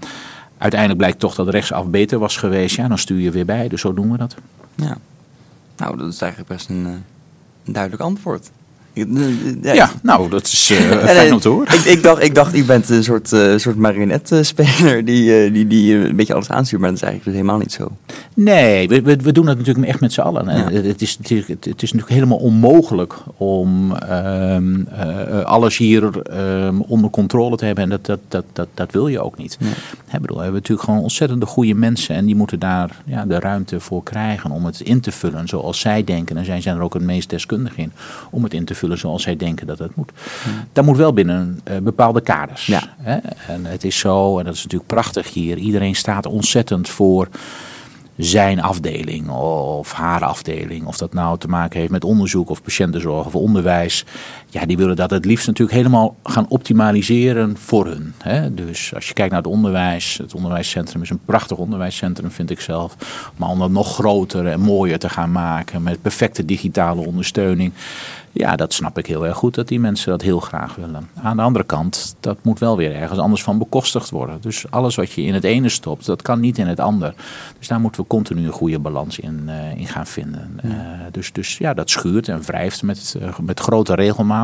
uiteindelijk 0.58 1.00
blijkt 1.00 1.19
toch 1.19 1.34
dat 1.34 1.48
rechtsaf 1.48 1.87
beter 1.87 2.19
was 2.19 2.37
geweest, 2.37 2.76
ja, 2.76 2.88
dan 2.88 2.98
stuur 2.98 3.20
je 3.20 3.31
weer 3.31 3.44
bij. 3.44 3.69
Dus 3.69 3.81
zo 3.81 3.94
doen 3.94 4.10
we 4.10 4.19
dat. 4.19 4.34
Ja, 4.75 4.96
nou, 5.76 5.96
dat 5.96 6.12
is 6.12 6.20
eigenlijk 6.20 6.52
best 6.52 6.69
een, 6.69 6.84
een 7.64 7.72
duidelijk 7.72 8.02
antwoord. 8.02 8.50
Ja, 8.92 9.72
ja, 9.72 9.90
nou, 10.02 10.31
dat 10.31 10.46
is 10.46 10.70
uh, 10.70 10.78
fijn 11.04 11.32
om 11.32 11.40
te 11.40 11.48
horen. 11.48 11.75
Ik, 11.75 11.84
ik, 11.84 12.02
dacht, 12.02 12.22
ik 12.22 12.34
dacht, 12.34 12.56
u 12.56 12.64
bent 12.64 12.88
een 12.88 13.04
soort, 13.04 13.32
uh, 13.32 13.56
soort 13.56 13.76
marionetspeler 13.76 15.04
die, 15.10 15.46
uh, 15.46 15.52
die, 15.52 15.66
die 15.66 15.94
een 15.94 16.16
beetje 16.16 16.34
alles 16.34 16.50
aanstuurt, 16.50 16.81
maar 16.81 16.90
dat 16.90 16.98
is 16.98 17.04
eigenlijk 17.04 17.25
dus 17.25 17.40
helemaal 17.40 17.58
niet 17.58 17.72
zo. 17.72 17.90
Nee, 18.34 18.88
we, 18.88 19.02
we, 19.02 19.16
we 19.16 19.32
doen 19.32 19.46
dat 19.46 19.56
natuurlijk 19.58 19.87
echt 19.87 20.00
met 20.00 20.12
z'n 20.12 20.20
allen. 20.20 20.56
Ja. 20.56 20.70
Het, 20.70 21.02
is, 21.02 21.16
het, 21.19 21.31
is, 21.31 21.48
het 21.48 21.66
is 21.66 21.92
natuurlijk 21.92 22.08
helemaal 22.08 22.38
onmogelijk 22.38 23.14
om 23.37 23.96
um, 24.10 24.88
alles 25.44 25.76
hier 25.76 26.10
um, 26.38 26.81
onder 26.81 27.10
controle 27.10 27.56
te 27.56 27.64
hebben 27.64 27.84
en 27.84 27.90
dat, 27.90 28.06
dat, 28.06 28.20
dat, 28.28 28.44
dat, 28.52 28.69
dat 28.75 28.92
wil 28.92 29.08
je 29.08 29.20
ook 29.20 29.38
niet. 29.38 29.56
Nee. 29.60 29.72
Bedoel, 30.20 30.37
we 30.37 30.42
hebben 30.42 30.60
natuurlijk 30.60 30.88
gewoon 30.88 31.02
ontzettende 31.02 31.46
goede 31.46 31.75
mensen 31.75 32.14
en 32.14 32.25
die 32.25 32.37
moeten 32.37 32.58
daar 32.58 33.02
ja, 33.04 33.25
de 33.25 33.38
ruimte 33.38 33.81
voor 33.81 34.02
krijgen 34.02 34.50
om 34.50 34.64
het 34.64 34.81
in 34.81 35.00
te 35.00 35.12
vullen 35.12 35.48
zoals 35.48 35.81
zij 35.81 36.04
denken. 36.04 36.37
En 36.37 36.44
zij 36.44 36.60
zijn 36.60 36.76
er 36.76 36.82
ook 36.82 36.94
het 36.94 37.02
meest 37.02 37.31
deskundig 37.31 37.76
in 37.76 37.92
om 38.31 38.42
het 38.42 38.54
in 38.54 38.64
te 38.64 38.75
vullen 38.75 38.79
zoals 38.88 39.22
zij 39.22 39.36
denken 39.36 39.66
dat 39.66 39.78
het 39.78 39.96
moet. 39.96 40.12
Dat 40.72 40.84
moet 40.84 40.96
wel 40.96 41.12
binnen 41.12 41.60
uh, 41.70 41.76
bepaalde 41.78 42.20
kaders. 42.20 42.66
Ja. 42.66 42.82
Hè? 42.98 43.16
En 43.46 43.64
het 43.64 43.84
is 43.84 43.99
zo, 43.99 44.38
en 44.38 44.44
dat 44.44 44.54
is 44.54 44.62
natuurlijk 44.62 44.90
prachtig 44.90 45.32
hier, 45.32 45.56
iedereen 45.58 45.94
staat 45.94 46.26
ontzettend 46.26 46.88
voor 46.88 47.28
zijn 48.16 48.62
afdeling 48.62 49.28
of 49.28 49.92
haar 49.92 50.25
afdeling. 50.25 50.87
Of 50.87 50.96
dat 50.96 51.12
nou 51.12 51.38
te 51.38 51.49
maken 51.49 51.78
heeft 51.78 51.92
met 51.92 52.04
onderzoek 52.04 52.50
of 52.50 52.62
patiëntenzorg 52.62 53.26
of 53.26 53.34
onderwijs. 53.34 54.04
Ja, 54.50 54.66
die 54.66 54.76
willen 54.76 54.97
dat 54.97 55.11
het 55.11 55.25
liefst 55.25 55.47
natuurlijk 55.47 55.76
helemaal 55.76 56.16
gaan 56.23 56.49
optimaliseren 56.49 57.57
voor 57.57 57.87
hun. 57.87 58.14
Hè? 58.19 58.54
Dus 58.54 58.95
als 58.95 59.09
je 59.09 59.14
kijkt 59.14 59.33
naar 59.33 59.42
het 59.42 59.50
onderwijs. 59.50 60.19
Het 60.23 60.35
onderwijscentrum 60.35 61.02
is 61.02 61.11
een 61.11 61.25
prachtig 61.25 61.57
onderwijscentrum 61.57 62.30
vind 62.30 62.50
ik 62.50 62.61
zelf. 62.61 62.97
Maar 63.37 63.49
om 63.49 63.59
dat 63.59 63.71
nog 63.71 63.95
groter 63.95 64.47
en 64.47 64.61
mooier 64.61 64.99
te 64.99 65.09
gaan 65.09 65.33
maken. 65.33 65.83
Met 65.83 66.02
perfecte 66.02 66.45
digitale 66.45 67.07
ondersteuning. 67.07 67.73
Ja, 68.33 68.57
dat 68.57 68.73
snap 68.73 68.99
ik 68.99 69.07
heel 69.07 69.26
erg 69.26 69.37
goed 69.37 69.54
dat 69.54 69.69
die 69.69 69.80
mensen 69.80 70.11
dat 70.11 70.23
heel 70.23 70.40
graag 70.40 70.75
willen. 70.75 71.09
Aan 71.23 71.37
de 71.37 71.42
andere 71.42 71.64
kant, 71.64 72.16
dat 72.21 72.38
moet 72.42 72.59
wel 72.59 72.76
weer 72.76 72.95
ergens 72.95 73.19
anders 73.19 73.42
van 73.42 73.59
bekostigd 73.59 74.11
worden. 74.11 74.38
Dus 74.40 74.71
alles 74.71 74.95
wat 74.95 75.12
je 75.12 75.23
in 75.23 75.35
het 75.35 75.45
ene 75.45 75.69
stopt, 75.69 76.07
dat 76.07 76.23
kan 76.23 76.40
niet 76.40 76.59
in 76.59 76.66
het 76.66 76.80
ander. 76.80 77.14
Dus 77.59 77.69
daar 77.69 77.80
moeten 77.80 78.00
we 78.00 78.07
continu 78.07 78.47
een 78.47 78.52
goede 78.52 78.78
balans 78.78 79.19
in, 79.19 79.42
uh, 79.47 79.78
in 79.78 79.87
gaan 79.87 80.07
vinden. 80.07 80.61
Uh, 80.64 80.73
dus, 81.11 81.33
dus 81.33 81.59
ja, 81.59 81.75
dat 81.75 81.90
schuurt 81.90 82.28
en 82.28 82.42
wrijft 82.42 82.83
met, 82.83 83.16
uh, 83.23 83.38
met 83.38 83.61
grote 83.61 83.95
regelmaat. 83.95 84.39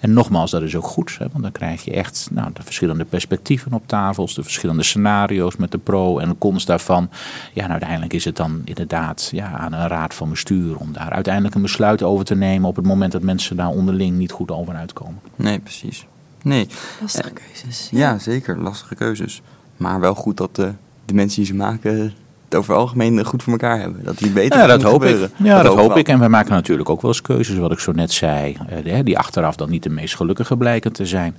En 0.00 0.12
nogmaals, 0.12 0.50
dat 0.50 0.62
is 0.62 0.76
ook 0.76 0.86
goed, 0.86 1.16
hè, 1.18 1.26
want 1.30 1.42
dan 1.42 1.52
krijg 1.52 1.84
je 1.84 1.92
echt 1.92 2.28
nou, 2.30 2.50
de 2.52 2.62
verschillende 2.62 3.04
perspectieven 3.04 3.72
op 3.72 3.86
tafels, 3.86 4.34
de 4.34 4.42
verschillende 4.42 4.82
scenario's 4.82 5.56
met 5.56 5.70
de 5.70 5.78
pro 5.78 6.18
en 6.18 6.28
de 6.28 6.38
cons 6.38 6.64
daarvan. 6.64 7.10
Ja, 7.52 7.64
en 7.64 7.70
uiteindelijk 7.70 8.12
is 8.12 8.24
het 8.24 8.36
dan 8.36 8.60
inderdaad 8.64 9.28
ja, 9.32 9.52
aan 9.52 9.72
een 9.72 9.88
raad 9.88 10.14
van 10.14 10.30
bestuur 10.30 10.76
om 10.76 10.92
daar 10.92 11.10
uiteindelijk 11.10 11.54
een 11.54 11.62
besluit 11.62 12.02
over 12.02 12.24
te 12.24 12.34
nemen 12.34 12.68
op 12.68 12.76
het 12.76 12.86
moment 12.86 13.12
dat 13.12 13.22
mensen 13.22 13.56
daar 13.56 13.68
onderling 13.68 14.16
niet 14.16 14.32
goed 14.32 14.50
over 14.50 14.74
uitkomen. 14.74 15.20
Nee, 15.36 15.58
precies. 15.58 16.06
Nee. 16.42 16.68
Lastige 17.00 17.30
keuzes. 17.30 17.88
Ja. 17.90 17.98
ja, 17.98 18.18
zeker, 18.18 18.58
lastige 18.58 18.94
keuzes. 18.94 19.42
Maar 19.76 20.00
wel 20.00 20.14
goed 20.14 20.36
dat 20.36 20.56
de, 20.56 20.72
de 21.04 21.14
mensen 21.14 21.36
die 21.36 21.50
ze 21.50 21.54
maken 21.54 22.12
het 22.52 22.60
over 22.60 22.72
het 22.72 22.82
algemeen 22.82 23.24
goed 23.24 23.42
voor 23.42 23.52
elkaar 23.52 23.80
hebben. 23.80 24.04
Dat 24.04 24.18
die 24.18 24.30
beter 24.30 24.58
Ja, 24.58 24.66
dat 24.66 24.82
hoop 24.82 25.02
ik. 25.02 25.08
gebeuren. 25.08 25.30
Ja, 25.36 25.62
dat, 25.62 25.74
hoop 25.74 25.88
wel. 25.88 25.98
ik. 25.98 26.08
En 26.08 26.20
we 26.20 26.28
maken 26.28 26.52
natuurlijk 26.52 26.88
ook 26.88 27.00
wel 27.00 27.10
eens 27.10 27.22
keuzes, 27.22 27.56
wat 27.56 27.72
ik 27.72 27.78
zo 27.78 27.92
net 27.92 28.12
zei, 28.12 28.56
eh, 28.84 28.98
die 29.04 29.18
achteraf 29.18 29.56
dan 29.56 29.70
niet 29.70 29.82
de 29.82 29.90
meest 29.90 30.16
gelukkige 30.16 30.56
blijken 30.56 30.92
te 30.92 31.06
zijn. 31.06 31.36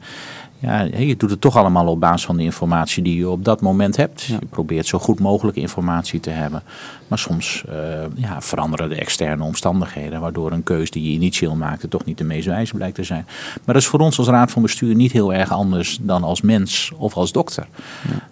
Ja, 0.60 0.82
je 0.82 1.18
doet 1.18 1.30
het 1.30 1.42
toch 1.42 1.56
allemaal 1.56 1.88
op 1.88 2.00
basis 2.00 2.26
van 2.26 2.38
de 2.38 2.44
informatie 2.44 3.04
die 3.04 3.18
je 3.18 3.30
op 3.30 3.46
dat 3.46 3.62
moment 3.62 3.96
hebt. 3.96 4.22
Je 4.22 4.38
probeert 4.50 4.86
zo 4.86 5.00
goed 5.00 5.20
mogelijk 5.20 5.58
informatie 5.58 6.20
te 6.20 6.30
hebben. 6.30 6.64
Maar 7.08 7.20
soms 7.20 7.64
eh, 7.70 7.76
ja, 8.16 8.42
veranderen 8.42 8.90
de 8.90 8.96
externe 8.96 9.44
omstandigheden, 9.44 10.22
waardoor 10.22 10.52
een 10.52 10.64
keus 10.64 10.92
die 10.92 11.04
je 11.04 11.10
initieel 11.10 11.56
maakte 11.56 11.88
toch 11.88 12.06
niet 12.06 12.18
de 12.18 12.24
meest 12.24 12.48
wijze 12.48 12.74
blijkt 12.76 12.96
te 12.96 13.04
zijn. 13.04 13.26
Maar 13.54 13.74
dat 13.74 13.76
is 13.76 13.88
voor 13.88 14.00
ons 14.00 14.18
als 14.18 14.28
raad 14.28 14.52
van 14.52 14.62
bestuur 14.62 14.96
niet 14.96 15.12
heel 15.12 15.34
erg 15.34 15.52
anders 15.52 16.00
dan 16.02 16.24
als 16.24 16.42
mens 16.42 16.92
of 16.98 17.16
als 17.16 17.32
dokter. 17.32 17.68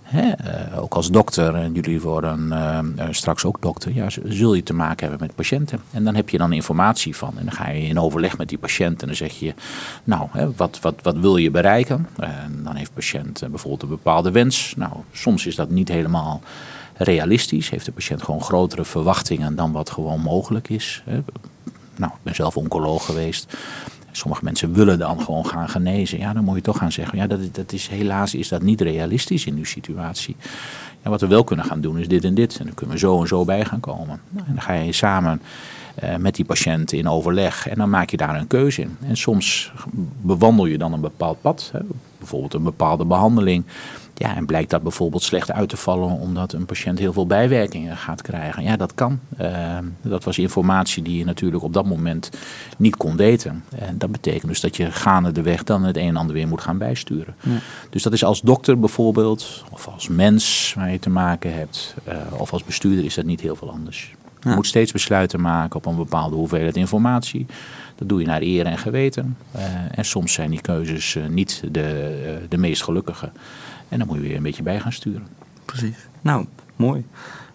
Hè, 0.02 0.32
eh, 0.32 0.82
ook 0.82 0.94
als 0.94 1.12
dokter, 1.12 1.56
en 1.56 1.74
jullie 1.74 2.02
worden 2.02 2.52
eh, 2.52 3.08
straks 3.12 3.46
ook 3.46 3.62
dokter, 3.62 3.94
ja, 3.94 4.08
zul 4.24 4.54
je 4.54 4.64
te 4.64 4.74
maken 4.74 5.08
hebben 5.08 5.28
met 5.28 5.36
patiënten. 5.36 5.80
En 5.92 6.04
dan 6.04 6.16
heb 6.16 6.30
je 6.30 6.38
dan 6.38 6.54
informatie 6.54 7.16
van. 7.16 7.34
En 7.38 7.46
dan 7.46 7.54
ga 7.54 7.70
je 7.70 7.82
in 7.82 8.00
overleg 8.00 8.38
met 8.38 8.50
die 8.50 8.58
patiënt 8.58 9.02
en 9.02 9.08
dan 9.08 9.16
zeg 9.16 9.32
je, 9.32 9.54
nou, 10.04 10.28
hè, 10.32 10.52
wat, 10.56 10.80
wat, 10.82 10.96
wat 11.02 11.18
wil 11.18 11.38
je 11.38 11.52
bereiken? 11.52 12.08
En 12.22 12.62
dan 12.64 12.76
heeft 12.76 12.88
de 12.88 12.94
patiënt 12.94 13.42
eh, 13.42 13.50
bijvoorbeeld 13.50 13.84
een 13.84 13.90
bepaalde 13.90 14.32
wens. 14.32 14.74
Nou, 14.78 14.92
soms 15.12 15.46
is 15.46 15.56
dat 15.56 15.70
niet 15.70 15.88
helemaal 15.88 16.42
realistisch. 16.94 17.70
Heeft 17.70 17.86
de 17.86 17.92
patiënt 17.92 18.24
gewoon 18.24 18.42
grotere 18.42 18.86
verwachtingen 18.86 19.56
dan 19.56 19.72
wat 19.72 19.90
gewoon 19.90 20.22
mogelijk 20.22 20.70
is. 20.70 21.04
Nou, 21.96 22.12
ik 22.12 22.20
ben 22.24 22.36
zelf 22.36 22.58
oncoloog 22.58 23.06
geweest. 23.06 23.58
Sommige 24.12 24.44
mensen 24.44 24.74
willen 24.74 25.00
dan 25.00 25.22
gewoon 25.22 25.46
gaan 25.46 25.70
genezen. 25.70 26.20
Ja, 26.20 26.34
dan 26.34 26.44
moet 26.44 26.56
je 26.56 26.62
toch 26.62 26.78
gaan 26.78 26.92
zeggen, 26.92 27.18
ja, 27.18 27.28
dat, 27.28 27.56
dat 27.56 27.72
is, 27.72 27.88
helaas 27.88 28.36
is 28.36 28.48
dat 28.48 28.62
niet 28.62 28.82
realistisch 28.82 29.46
in 29.46 29.58
uw 29.58 29.64
situatie. 29.64 30.36
Wat 31.02 31.22
we 31.22 31.28
wel 31.28 31.44
kunnen 31.44 31.66
gaan 31.66 31.82
doen 31.82 31.98
is 31.98 32.08
dit 32.08 32.24
en 32.24 32.34
dit. 32.34 32.58
En 32.60 32.66
dan 32.66 32.74
kunnen 32.74 32.96
we 32.96 33.02
zo 33.02 33.22
en 33.22 33.28
zo 33.28 33.46
bij 33.46 33.66
gaan 33.66 33.80
komen. 33.80 34.22
Nou, 34.30 34.48
en 34.48 34.54
dan 34.54 34.62
ga 34.62 34.74
je 34.74 34.92
samen 34.92 35.42
met 36.20 36.36
die 36.36 36.46
patiënt 36.46 36.92
in 36.92 37.08
overleg 37.08 37.68
en 37.68 37.78
dan 37.78 37.90
maak 37.90 38.10
je 38.10 38.18
daar 38.18 38.36
een 38.36 38.48
keuze 38.48 38.82
in. 38.82 38.98
En 39.02 39.18
soms 39.18 39.72
bewandel 40.22 40.66
je 40.66 40.78
dan 40.78 40.94
een 40.94 41.02
bepaald 41.02 41.42
pad. 41.42 41.70
Hè, 41.74 41.80
bijvoorbeeld 42.18 42.54
een 42.54 42.64
bepaalde 42.64 43.06
behandeling. 43.06 43.66
Ja, 44.22 44.36
en 44.36 44.46
blijkt 44.46 44.70
dat 44.70 44.82
bijvoorbeeld 44.82 45.24
slecht 45.24 45.52
uit 45.52 45.70
te 45.70 45.78
vallen 45.78 46.10
omdat 46.10 46.54
een 46.54 46.66
patiënt 46.66 47.00
heel 47.00 47.14
veel 47.14 47.28
bijwerkingen 47.28 47.98
gaat 47.98 48.22
krijgen. 48.22 48.64
Ja, 48.64 48.78
dat 48.78 48.94
kan. 48.94 49.20
Eh, 49.38 49.78
dat 50.02 50.24
was 50.24 50.38
informatie 50.38 51.04
die 51.04 51.18
je 51.18 51.26
natuurlijk 51.26 51.64
op 51.64 51.74
dat 51.74 51.86
moment 51.86 52.30
niet 52.78 52.96
kon 52.96 53.16
weten. 53.16 53.64
En 53.76 53.98
dat 53.98 54.12
betekent 54.12 54.48
dus 54.48 54.60
dat 54.60 54.78
je 54.78 54.92
gaande 54.92 55.32
de 55.32 55.42
weg 55.42 55.64
dan 55.64 55.84
het 55.84 55.98
een 55.98 56.08
en 56.08 56.16
ander 56.16 56.36
weer 56.36 56.48
moet 56.48 56.62
gaan 56.62 56.78
bijsturen. 56.78 57.36
Dus 57.90 58.04
dat 58.04 58.14
is 58.14 58.24
als 58.24 58.42
dokter 58.42 58.80
bijvoorbeeld, 58.80 59.64
of 59.72 59.88
als 59.88 60.08
mens 60.08 60.74
waar 60.78 60.92
je 60.92 61.00
te 61.00 61.10
maken 61.10 61.54
hebt, 61.54 61.96
eh, 62.04 62.16
of 62.38 62.54
als 62.54 62.64
bestuurder 62.64 63.06
is 63.06 63.16
dat 63.16 63.26
niet 63.26 63.42
heel 63.42 63.56
veel 63.56 63.72
anders. 63.72 64.14
Je 64.42 64.50
Ja. 64.50 64.56
moet 64.56 64.68
steeds 64.68 64.92
besluiten 64.92 65.42
maken 65.42 65.76
op 65.76 65.86
een 65.86 65.96
bepaalde 65.96 66.36
hoeveelheid 66.36 66.76
informatie. 66.76 67.46
Dat 67.96 68.10
doe 68.10 68.20
je 68.20 68.26
naar 68.26 68.42
eer 68.42 68.66
en 68.66 68.78
geweten. 68.78 69.38
Eh, 69.52 69.64
en 69.92 70.06
soms 70.06 70.34
zijn 70.34 70.50
die 70.50 70.62
keuzes 70.62 71.16
eh, 71.16 71.26
niet 71.28 71.64
de, 71.72 71.82
eh, 72.26 72.50
de 72.50 72.58
meest 72.58 72.84
gelukkige. 72.84 73.30
En 73.90 73.98
dan 73.98 74.08
moet 74.08 74.16
je 74.16 74.22
weer 74.22 74.36
een 74.36 74.44
beetje 74.44 74.64
bij 74.64 74.80
gaan 74.80 74.92
sturen. 74.94 75.28
Precies. 75.66 75.96
Nou, 76.22 76.46
mooi. 76.76 77.06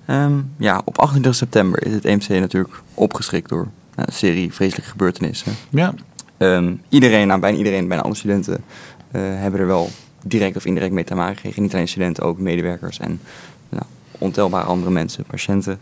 Ehm, 0.04 0.40
ja, 0.58 0.82
op 0.84 0.98
28 0.98 1.34
september 1.34 1.86
is 1.86 1.92
het 1.92 2.04
EMC 2.04 2.28
natuurlijk 2.28 2.82
opgeschrikt 2.94 3.48
door 3.48 3.68
nou, 3.94 4.08
een 4.08 4.14
serie 4.14 4.52
vreselijke 4.52 4.90
gebeurtenissen. 4.90 5.52
Ja, 5.70 5.94
Ehm, 6.36 6.74
iedereen, 6.88 7.26
nou, 7.26 7.40
bijna 7.40 7.56
iedereen, 7.58 7.88
bijna 7.88 8.02
alle 8.02 8.14
studenten 8.14 8.64
hebben 9.10 9.60
er 9.60 9.66
wel 9.66 9.88
direct 10.24 10.56
of 10.56 10.64
indirect 10.64 10.92
mee 10.92 11.04
te 11.04 11.14
maken 11.14 11.34
gekregen. 11.36 11.62
Niet 11.62 11.74
alleen 11.74 11.88
studenten, 11.88 12.24
ook 12.24 12.38
medewerkers 12.38 12.98
en 12.98 13.20
nou, 13.68 13.82
ontelbare 14.18 14.66
andere 14.66 14.90
mensen, 14.90 15.24
patiënten. 15.24 15.78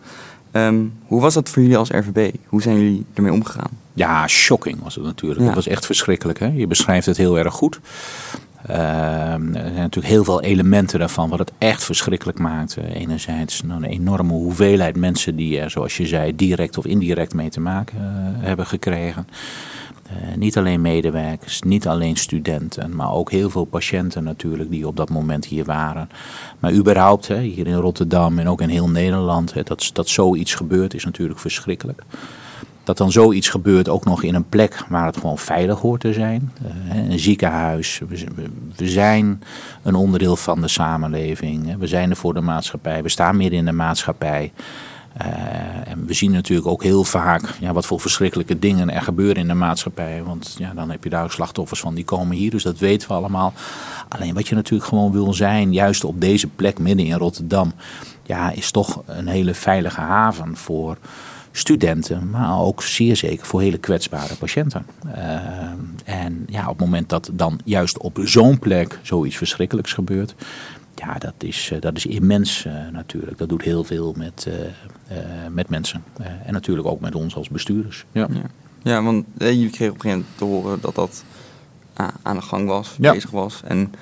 Ehm, 0.54 0.84
hoe 1.06 1.20
was 1.20 1.34
dat 1.34 1.48
voor 1.48 1.62
jullie 1.62 1.76
als 1.76 1.88
RVB? 1.88 2.34
Hoe 2.46 2.62
zijn 2.62 2.76
jullie 2.78 3.04
ermee 3.14 3.32
omgegaan? 3.32 3.70
Ja, 3.94 4.26
shocking 4.26 4.82
was 4.82 4.94
het 4.94 5.04
natuurlijk. 5.04 5.40
Ja. 5.40 5.46
Het 5.46 5.54
was 5.54 5.66
echt 5.66 5.86
verschrikkelijk. 5.86 6.38
Hè? 6.38 6.46
Je 6.46 6.66
beschrijft 6.66 7.06
het 7.06 7.16
heel 7.16 7.38
erg 7.38 7.54
goed. 7.54 7.80
Ehm, 8.66 9.54
er 9.54 9.62
zijn 9.62 9.74
natuurlijk 9.74 10.14
heel 10.14 10.24
veel 10.24 10.42
elementen 10.42 10.98
daarvan 10.98 11.28
wat 11.28 11.38
het 11.38 11.52
echt 11.58 11.84
verschrikkelijk 11.84 12.38
maakt. 12.38 12.76
Enerzijds 12.76 13.62
een 13.68 13.84
enorme 13.84 14.32
hoeveelheid 14.32 14.96
mensen 14.96 15.36
die 15.36 15.60
er, 15.60 15.70
zoals 15.70 15.96
je 15.96 16.06
zei, 16.06 16.36
direct 16.36 16.78
of 16.78 16.84
indirect 16.86 17.34
mee 17.34 17.48
te 17.48 17.60
maken 17.60 17.98
eh, 17.98 18.46
hebben 18.46 18.66
gekregen. 18.66 19.26
Eh, 20.14 20.36
niet 20.36 20.56
alleen 20.56 20.80
medewerkers, 20.80 21.62
niet 21.62 21.86
alleen 21.86 22.16
studenten, 22.16 22.96
maar 22.96 23.12
ook 23.12 23.30
heel 23.30 23.50
veel 23.50 23.64
patiënten 23.64 24.24
natuurlijk 24.24 24.70
die 24.70 24.86
op 24.86 24.96
dat 24.96 25.10
moment 25.10 25.46
hier 25.46 25.64
waren. 25.64 26.08
Maar 26.58 26.72
überhaupt, 26.72 27.28
hè, 27.28 27.40
hier 27.40 27.66
in 27.66 27.74
Rotterdam 27.74 28.38
en 28.38 28.48
ook 28.48 28.60
in 28.60 28.68
heel 28.68 28.88
Nederland, 28.88 29.54
hè, 29.54 29.62
dat, 29.62 29.90
dat 29.92 30.08
zoiets 30.08 30.54
gebeurt 30.54 30.94
is 30.94 31.04
natuurlijk 31.04 31.40
verschrikkelijk. 31.40 32.02
Dat 32.84 32.96
dan 32.96 33.12
zoiets 33.12 33.48
gebeurt 33.48 33.88
ook 33.88 34.04
nog 34.04 34.22
in 34.22 34.34
een 34.34 34.48
plek 34.48 34.84
waar 34.88 35.06
het 35.06 35.16
gewoon 35.16 35.38
veilig 35.38 35.80
hoort 35.80 36.00
te 36.00 36.12
zijn. 36.12 36.52
Eh, 36.62 37.10
een 37.10 37.18
ziekenhuis. 37.18 38.00
We, 38.76 38.88
zijn 38.88 39.42
een 39.82 39.94
onderdeel 39.94 40.36
van 40.36 40.60
de 40.60 40.68
samenleving. 40.68 41.76
We 41.78 41.86
zijn 41.86 42.10
er 42.10 42.16
voor 42.16 42.34
de 42.34 42.40
maatschappij. 42.40 43.02
We 43.02 43.08
staan 43.08 43.36
midden 43.36 43.58
in 43.58 43.64
de 43.64 43.72
maatschappij. 43.72 44.52
Eh, 45.16 45.26
en 45.90 46.06
we 46.06 46.14
zien 46.14 46.30
natuurlijk 46.30 46.68
ook 46.68 46.82
heel 46.82 47.04
vaak 47.04 47.54
ja, 47.60 47.72
wat 47.72 47.86
voor 47.86 48.00
verschrikkelijke 48.00 48.58
dingen 48.58 48.90
er 48.90 49.02
gebeuren 49.02 49.36
in 49.36 49.48
de 49.48 49.54
maatschappij. 49.54 50.22
Want 50.22 50.54
ja, 50.58 50.72
dan 50.74 50.90
heb 50.90 51.04
je 51.04 51.10
daar 51.10 51.24
ook 51.24 51.32
slachtoffers 51.32 51.80
van 51.80 51.94
die 51.94 52.04
komen 52.04 52.36
hier. 52.36 52.50
Dus 52.50 52.62
dat 52.62 52.78
weten 52.78 53.08
we 53.08 53.14
allemaal. 53.14 53.52
Alleen 54.08 54.34
wat 54.34 54.48
je 54.48 54.54
natuurlijk 54.54 54.88
gewoon 54.88 55.12
wil 55.12 55.32
zijn, 55.32 55.72
juist 55.72 56.04
op 56.04 56.20
deze 56.20 56.46
plek 56.46 56.78
midden 56.78 57.06
in 57.06 57.16
Rotterdam. 57.16 57.72
Ja, 58.22 58.50
is 58.50 58.70
toch 58.70 59.02
een 59.06 59.26
hele 59.26 59.54
veilige 59.54 60.00
haven 60.00 60.56
voor 60.56 60.96
studenten, 61.56 62.30
maar 62.30 62.60
ook 62.60 62.82
zeer 62.82 63.16
zeker 63.16 63.46
voor 63.46 63.60
hele 63.60 63.78
kwetsbare 63.78 64.34
patiënten. 64.34 64.86
Eh, 65.14 65.34
en 66.04 66.44
ja, 66.48 66.62
op 66.62 66.78
het 66.78 66.86
moment 66.86 67.08
dat 67.08 67.30
dan 67.32 67.60
juist 67.64 67.98
op 67.98 68.20
zo'n 68.22 68.58
plek 68.58 68.98
zoiets 69.02 69.36
verschrikkelijks 69.36 69.92
gebeurt, 69.92 70.34
ja, 71.06 71.18
dat 71.18 71.34
is, 71.38 71.70
eh, 71.72 71.80
dat 71.80 71.96
is 71.96 72.06
immens 72.06 72.64
eh, 72.64 72.72
natuurlijk. 72.92 73.38
Dat 73.38 73.48
doet 73.48 73.62
heel 73.62 73.84
veel 73.84 74.14
met, 74.16 74.46
eh, 74.48 74.64
eh, 75.18 75.24
met 75.50 75.68
mensen. 75.68 76.04
Eh, 76.16 76.26
en 76.46 76.52
natuurlijk 76.52 76.86
ook 76.88 77.00
met 77.00 77.14
ons 77.14 77.36
als 77.36 77.48
bestuurders. 77.48 78.04
Ja. 78.12 78.28
Ja, 78.32 78.40
ja 78.82 79.02
want 79.02 79.24
jullie 79.38 79.70
kregen 79.70 79.94
op 79.94 79.94
een 79.94 80.00
gegeven 80.00 80.08
moment 80.10 80.26
te 80.36 80.44
horen 80.44 80.80
dat 80.80 80.94
dat 80.94 81.24
ah, 81.94 82.08
aan 82.22 82.36
de 82.36 82.42
gang 82.42 82.66
was, 82.68 82.96
Ja. 83.00 83.12
bezig 83.12 83.30
was. 83.30 83.60
En 83.64 83.92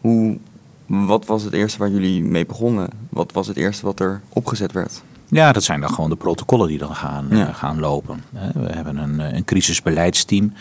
hoe, 0.00 0.38
wat 0.86 1.26
was 1.26 1.42
het 1.42 1.52
eerste 1.52 1.78
waar 1.78 1.90
jullie 1.90 2.22
mee 2.22 2.46
begonnen? 2.46 2.88
Wat 3.08 3.32
was 3.32 3.46
het 3.46 3.56
eerste 3.56 3.86
wat 3.86 4.00
er 4.00 4.20
opgezet 4.28 4.72
werd? 4.72 5.02
Ja, 5.28 5.52
dat 5.52 5.62
zijn 5.62 5.80
dan 5.80 5.90
gewoon 5.90 6.10
de 6.10 6.16
protocollen 6.16 6.68
die 6.68 6.78
dan 6.78 6.94
gaan, 6.94 7.26
Ja. 7.30 7.52
gaan 7.52 7.80
lopen. 7.80 8.22
hè. 8.34 8.60
We 8.60 8.72
hebben 8.72 8.96
een, 8.96 9.18
een 9.36 9.44
crisisbeleidsteam. 9.44 10.52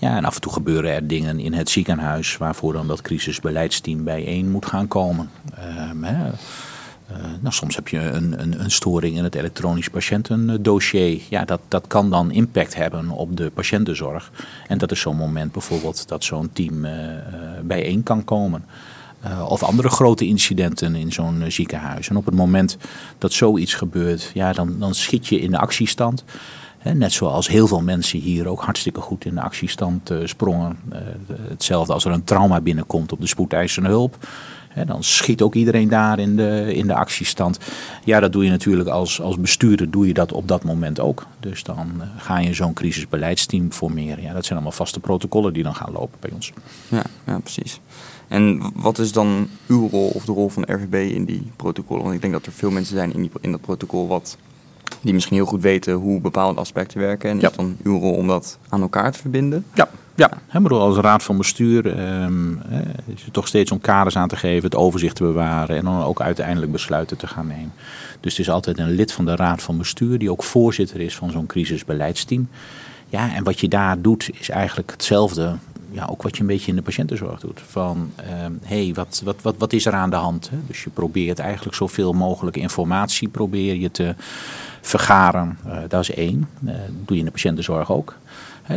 Ja, 0.00 0.16
en 0.16 0.24
af 0.24 0.34
en 0.34 0.40
toe 0.40 0.52
gebeuren 0.52 0.90
er 0.90 1.06
dingen 1.06 1.40
in 1.40 1.52
het 1.52 1.70
ziekenhuis 1.70 2.36
waarvoor 2.36 2.72
dan 2.72 2.86
dat 2.86 3.02
crisisbeleidsteam 3.02 4.04
bijeen 4.04 4.50
moet 4.50 4.66
gaan 4.66 4.88
komen. 4.88 5.30
Ehm, 5.54 6.02
hè. 6.02 6.30
Eh, 7.06 7.16
nou, 7.40 7.54
soms 7.54 7.76
heb 7.76 7.88
je 7.88 7.98
een, 7.98 8.40
een, 8.42 8.60
een 8.60 8.70
storing 8.70 9.16
in 9.16 9.24
het 9.24 9.34
elektronisch 9.34 9.88
patiëntendossier. 9.88 11.20
Ja, 11.28 11.44
dat, 11.44 11.60
dat 11.68 11.86
kan 11.86 12.10
dan 12.10 12.30
impact 12.30 12.74
hebben 12.74 13.10
op 13.10 13.36
de 13.36 13.50
patiëntenzorg. 13.50 14.30
En 14.68 14.78
dat 14.78 14.90
is 14.90 15.00
zo'n 15.00 15.16
moment 15.16 15.52
bijvoorbeeld 15.52 16.08
dat 16.08 16.24
zo'n 16.24 16.50
team 16.52 16.84
eh, 16.84 17.16
eh, 17.16 17.22
bijeen 17.62 18.02
kan 18.02 18.24
komen. 18.24 18.64
Of 19.48 19.62
andere 19.62 19.88
grote 19.88 20.26
incidenten 20.26 20.94
in 20.94 21.12
zo'n 21.12 21.44
ziekenhuis. 21.48 22.08
En 22.08 22.16
op 22.16 22.24
het 22.24 22.34
moment 22.34 22.76
dat 23.18 23.32
zoiets 23.32 23.74
gebeurt, 23.74 24.30
ja, 24.34 24.52
dan, 24.52 24.78
dan 24.78 24.94
schiet 24.94 25.26
je 25.26 25.40
in 25.40 25.50
de 25.50 25.58
actiestand. 25.58 26.24
Net 26.82 27.12
zoals 27.12 27.48
heel 27.48 27.66
veel 27.66 27.82
mensen 27.82 28.18
hier 28.18 28.48
ook 28.48 28.62
hartstikke 28.62 29.00
goed 29.00 29.24
in 29.24 29.34
de 29.34 29.40
actiestand 29.40 30.10
eh, 30.10 30.18
sprongen. 30.24 30.78
Eh, 30.88 30.98
hetzelfde 31.48 31.92
als 31.92 32.04
er 32.04 32.12
een 32.12 32.24
trauma 32.24 32.60
binnenkomt 32.60 33.12
op 33.12 33.20
de 33.20 33.26
spoedeisende 33.26 33.88
hulp. 33.88 34.16
Dan 34.86 35.04
schiet 35.04 35.42
ook 35.42 35.54
iedereen 35.54 35.88
daar 35.88 36.18
in 36.18 36.36
de, 36.36 36.74
in 36.74 36.86
de 36.86 36.94
actiestand. 36.94 37.58
Ja, 38.04 38.20
dat 38.20 38.32
doe 38.32 38.44
je 38.44 38.50
natuurlijk 38.50 38.88
als, 38.88 39.20
als 39.20 39.40
bestuurder 39.40 39.90
doe 39.90 40.06
je 40.06 40.14
dat 40.14 40.32
op 40.32 40.48
dat 40.48 40.64
moment 40.64 41.00
ook. 41.00 41.26
Dus 41.40 41.62
dan 41.62 41.92
eh, 42.00 42.06
ga 42.16 42.38
je 42.38 42.54
zo'n 42.54 42.72
crisisbeleidsteam 42.72 43.72
formeren. 43.72 44.22
Ja, 44.22 44.32
dat 44.32 44.44
zijn 44.44 44.58
allemaal 44.58 44.76
vaste 44.76 45.00
protocollen 45.00 45.52
die 45.52 45.62
dan 45.62 45.74
gaan 45.74 45.92
lopen 45.92 46.18
bij 46.20 46.30
ons. 46.34 46.52
Ja, 46.88 47.02
ja, 47.26 47.38
precies. 47.38 47.80
En 48.28 48.72
wat 48.74 48.98
is 48.98 49.12
dan 49.12 49.48
uw 49.66 49.88
rol 49.88 50.08
of 50.08 50.24
de 50.24 50.32
rol 50.32 50.48
van 50.48 50.62
de 50.62 50.72
RVB 50.72 51.14
in 51.14 51.24
die 51.24 51.50
protocollen? 51.56 52.02
Want 52.02 52.14
ik 52.14 52.20
denk 52.20 52.32
dat 52.32 52.46
er 52.46 52.52
veel 52.52 52.70
mensen 52.70 52.96
zijn 52.96 53.14
in, 53.14 53.30
in 53.40 53.50
dat 53.50 53.60
protocol 53.60 54.08
wat, 54.08 54.36
die 55.00 55.14
misschien 55.14 55.36
heel 55.36 55.46
goed 55.46 55.62
weten 55.62 55.92
hoe 55.92 56.20
bepaalde 56.20 56.60
aspecten 56.60 57.00
werken. 57.00 57.30
En 57.30 57.40
Ja. 57.40 57.50
is 57.50 57.56
dan 57.56 57.76
uw 57.82 57.98
rol 57.98 58.12
om 58.14 58.26
dat 58.26 58.58
aan 58.68 58.80
elkaar 58.80 59.12
te 59.12 59.18
verbinden? 59.18 59.64
Ja, 59.74 59.88
ja. 60.14 60.30
Hè, 60.46 60.60
maar 60.60 60.72
als 60.74 60.96
raad 60.96 61.22
van 61.22 61.36
bestuur 61.36 61.86
ehm, 61.98 62.54
hè, 62.68 62.80
is 63.14 63.22
het 63.24 63.32
toch 63.32 63.46
steeds 63.48 63.70
om 63.70 63.80
kaders 63.80 64.16
aan 64.16 64.28
te 64.28 64.36
geven, 64.36 64.64
het 64.64 64.74
overzicht 64.76 65.16
te 65.16 65.22
bewaren 65.22 65.76
en 65.76 65.84
dan 65.84 66.02
ook 66.02 66.20
uiteindelijk 66.20 66.72
besluiten 66.72 67.16
te 67.16 67.26
gaan 67.26 67.46
nemen. 67.46 67.72
Dus 68.20 68.32
het 68.36 68.40
is 68.46 68.50
altijd 68.52 68.78
een 68.78 68.90
lid 68.90 69.12
van 69.12 69.24
de 69.24 69.36
raad 69.36 69.62
van 69.62 69.78
bestuur 69.78 70.18
die 70.18 70.30
ook 70.30 70.42
voorzitter 70.42 71.00
is 71.00 71.16
van 71.16 71.30
zo'n 71.30 71.46
crisisbeleidsteam. 71.46 72.48
Ja, 73.08 73.34
en 73.34 73.44
wat 73.44 73.60
je 73.60 73.68
daar 73.68 74.00
doet 74.00 74.30
is 74.40 74.48
eigenlijk 74.48 74.90
hetzelfde 74.90 75.56
ja, 75.90 76.06
ook 76.10 76.22
wat 76.22 76.36
je 76.36 76.40
een 76.40 76.48
beetje 76.48 76.70
in 76.70 76.76
de 76.76 76.82
patiëntenzorg 76.82 77.40
doet. 77.40 77.60
Van, 77.66 78.12
hé, 78.62 78.84
hey, 78.84 78.94
wat, 78.94 79.22
wat, 79.24 79.42
wat, 79.42 79.54
wat 79.58 79.72
is 79.72 79.86
er 79.86 79.92
aan 79.92 80.10
de 80.10 80.16
hand? 80.16 80.50
Hè? 80.50 80.56
Dus 80.66 80.84
je 80.84 80.90
probeert 80.90 81.38
eigenlijk 81.38 81.76
zoveel 81.76 82.12
mogelijk 82.12 82.56
informatie 82.56 83.28
probeer 83.28 83.74
je 83.74 83.90
te 83.90 84.14
vergaren. 84.80 85.58
dat 85.88 86.00
is 86.00 86.10
één. 86.10 86.48
dat 86.60 86.74
doe 87.04 87.16
je 87.16 87.18
in 87.18 87.24
de 87.24 87.30
patiëntenzorg 87.30 87.92
ook 87.92 88.14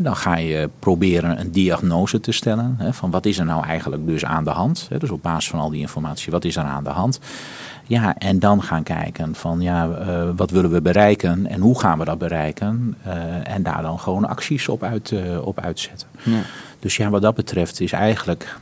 dan 0.02 0.16
ga 0.16 0.38
je 0.38 0.70
proberen 0.80 1.40
een 1.40 1.52
diagnose 1.52 2.20
te 2.20 2.32
stellen. 2.32 2.78
van 2.92 3.12
wat 3.12 3.26
is 3.26 3.40
er 3.40 3.46
nou 3.46 3.66
eigenlijk 3.66 4.06
dus 4.06 4.26
aan 4.26 4.44
de 4.44 4.50
hand? 4.50 4.90
dus 4.98 5.10
op 5.10 5.22
basis 5.22 5.50
van 5.50 5.60
al 5.60 5.70
die 5.70 5.80
informatie, 5.80 6.32
wat 6.32 6.46
is 6.46 6.56
er 6.56 6.64
aan 6.64 6.84
de 6.84 6.90
hand? 6.90 7.20
Ja, 7.86 8.18
en 8.18 8.40
dan 8.40 8.64
gaan 8.64 8.84
kijken 8.84 9.36
van 9.36 9.62
ja, 9.62 9.88
uh, 9.88 10.30
wat 10.36 10.52
willen 10.52 10.72
we 10.72 10.82
bereiken 10.82 11.48
en 11.48 11.62
hoe 11.62 11.80
gaan 11.80 12.00
we 12.00 12.06
dat 12.06 12.18
bereiken? 12.18 12.98
Uh, 13.08 13.54
en 13.54 13.64
daar 13.64 13.82
dan 13.82 14.00
gewoon 14.00 14.28
acties 14.28 14.68
op, 14.68 14.84
uit, 14.84 15.12
uh, 15.12 15.46
op 15.46 15.60
uitzetten. 15.60 16.08
Ja. 16.24 16.42
Dus 16.84 16.98
ja, 16.98 17.10
wat 17.10 17.22
dat 17.22 17.36
betreft 17.36 17.80
is 17.80 17.92
eigenlijk, 17.92 18.58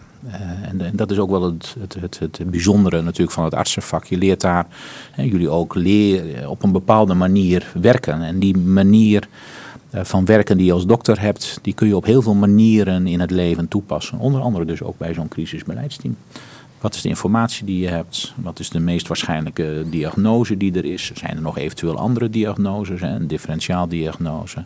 en, 0.61 0.81
en, 0.81 0.95
dat 0.95 1.11
is 1.11 1.17
ook 1.17 1.29
wel 1.29 1.43
het, 1.43 1.75
het, 1.99 2.19
het, 2.19 2.39
bijzondere 2.45 3.01
natuurlijk 3.01 3.31
van 3.31 3.43
het 3.43 3.53
artsenvak. 3.53 4.05
Je 4.05 4.17
leert 4.17 4.41
daar, 4.41 4.67
jullie 5.15 5.49
ook 5.49 5.75
leren 5.75 6.49
op 6.49 6.63
een 6.63 6.71
bepaalde 6.71 7.13
manier 7.13 7.71
werken. 7.73 8.21
En 8.21 8.39
die 8.39 8.57
manier 8.57 9.27
eh, 9.89 10.03
van 10.03 10.25
werken 10.25 10.57
die 10.57 10.65
je 10.65 10.73
als 10.73 10.85
dokter 10.85 11.21
hebt, 11.21 11.59
die 11.61 11.73
kun 11.73 11.87
je 11.87 11.95
op 11.95 12.05
heel 12.05 12.21
veel 12.21 12.33
manieren 12.33 13.07
in 13.07 13.19
het 13.19 13.31
leven 13.31 13.67
toepassen. 13.67 14.19
Onder 14.19 14.41
andere 14.41 14.65
dus 14.65 14.81
ook 14.81 14.97
bij 14.97 15.13
zo'n 15.13 15.27
crisisbeleidsteam. 15.27 16.15
Wat 16.81 16.95
is 16.95 17.01
de 17.01 17.09
informatie 17.09 17.65
die 17.65 17.79
je 17.79 17.87
hebt? 17.87 18.33
Wat 18.35 18.59
is 18.59 18.69
de 18.69 18.79
meest 18.79 19.07
waarschijnlijke 19.07 19.85
diagnose 19.89 20.57
die 20.57 20.73
er 20.73 20.85
is? 20.85 21.11
Zijn 21.13 21.35
er 21.35 21.41
nog 21.41 21.57
eventueel 21.57 21.97
andere 21.97 22.29
diagnoses, 22.29 23.01
een 23.01 23.27
differentiaaldiagnose? 23.27 24.65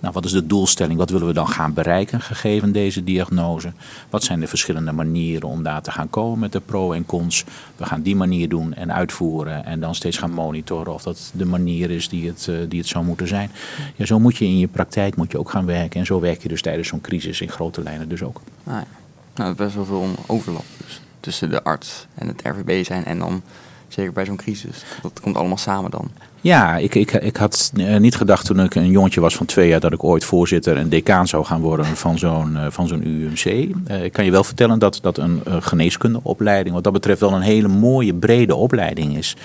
Nou, 0.00 0.12
wat 0.12 0.24
is 0.24 0.32
de 0.32 0.46
doelstelling? 0.46 0.98
Wat 0.98 1.10
willen 1.10 1.26
we 1.26 1.32
dan 1.32 1.48
gaan 1.48 1.72
bereiken 1.72 2.20
gegeven 2.20 2.72
deze 2.72 3.04
diagnose? 3.04 3.72
Wat 4.10 4.24
zijn 4.24 4.40
de 4.40 4.46
verschillende 4.46 4.92
manieren 4.92 5.48
om 5.48 5.62
daar 5.62 5.82
te 5.82 5.90
gaan 5.90 6.10
komen 6.10 6.38
met 6.38 6.52
de 6.52 6.60
pro 6.60 6.92
en 6.92 7.06
cons? 7.06 7.44
We 7.76 7.84
gaan 7.84 8.02
die 8.02 8.16
manier 8.16 8.48
doen 8.48 8.74
en 8.74 8.92
uitvoeren 8.92 9.64
en 9.64 9.80
dan 9.80 9.94
steeds 9.94 10.18
gaan 10.18 10.32
monitoren 10.32 10.94
of 10.94 11.02
dat 11.02 11.32
de 11.34 11.46
manier 11.46 11.90
is 11.90 12.08
die 12.08 12.26
het, 12.26 12.48
eh, 12.48 12.56
die 12.68 12.78
het 12.78 12.88
zou 12.88 13.04
moeten 13.04 13.28
zijn. 13.28 13.50
Ja, 13.96 14.06
zo 14.06 14.18
moet 14.18 14.36
je 14.36 14.44
in 14.44 14.58
je 14.58 14.68
praktijk 14.68 15.16
moet 15.16 15.32
je 15.32 15.38
ook 15.38 15.50
gaan 15.50 15.66
werken 15.66 16.00
en 16.00 16.06
zo 16.06 16.20
werk 16.20 16.42
je 16.42 16.48
dus 16.48 16.62
tijdens 16.62 16.88
zo'n 16.88 17.00
crisis 17.00 17.40
in 17.40 17.48
grote 17.48 17.82
lijnen 17.82 18.08
dus 18.08 18.22
ook. 18.22 18.40
Ah, 18.64 18.74
ja. 18.74 18.86
Nou, 19.34 19.54
best 19.54 19.74
wel 19.74 19.84
veel 19.84 20.08
overlap 20.26 20.64
dus 20.76 21.00
tussen 21.24 21.50
de 21.50 21.62
arts 21.62 22.06
en 22.14 22.26
het 22.28 22.42
RVB 22.42 22.84
zijn 22.84 23.04
en 23.04 23.18
dan 23.18 23.42
zeker 23.88 24.12
bij 24.12 24.24
zo'n 24.24 24.36
crisis. 24.36 24.84
Dat 25.02 25.20
komt 25.20 25.36
allemaal 25.36 25.56
samen 25.56 25.90
dan. 25.90 26.10
Ja, 26.40 26.76
ik, 26.76 26.94
ik, 26.94 27.12
ik 27.12 27.36
had 27.36 27.72
eh, 27.76 27.96
niet 27.96 28.16
gedacht 28.16 28.46
toen 28.46 28.60
ik 28.60 28.74
een 28.74 28.90
jongetje 28.90 29.20
was 29.20 29.36
van 29.36 29.46
twee 29.46 29.68
jaar 29.68 29.80
dat 29.80 29.92
ik 29.92 30.04
ooit 30.04 30.24
voorzitter 30.24 30.76
en 30.76 30.88
decaan 30.88 31.26
zou 31.26 31.44
gaan 31.44 31.60
worden 31.60 31.86
van 31.86 32.18
zo'n 32.18 32.52
uh, 32.52 32.66
van 32.68 32.88
zo'n 32.88 33.06
UMC. 33.06 33.44
Uh, 33.44 34.04
ik 34.04 34.12
kan 34.12 34.24
je 34.24 34.30
wel 34.30 34.44
vertellen 34.44 34.78
dat 34.78 34.98
dat 35.02 35.18
een 35.18 35.42
geneeskundeopleiding 35.46 36.74
wat 36.74 36.84
dat 36.84 36.92
betreft 36.92 37.20
wel 37.20 37.32
een 37.32 37.40
hele 37.40 37.68
mooie 37.68 38.14
brede 38.14 38.54
opleiding 38.54 39.16
is. 39.16 39.36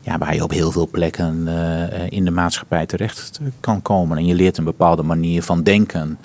Ja, 0.00 0.18
waar 0.18 0.34
je 0.34 0.42
op 0.42 0.50
heel 0.50 0.72
veel 0.72 0.88
plekken 0.88 1.48
in 2.08 2.24
de 2.24 2.30
maatschappij 2.30 2.86
terecht 2.86 3.40
kan 3.60 3.82
komen. 3.82 4.18
En 4.18 4.26
je 4.26 4.34
leert 4.34 4.58
een 4.58 4.64
bepaalde 4.64 5.02
manier 5.02 5.42
van 5.42 5.62
denken. 5.62 6.18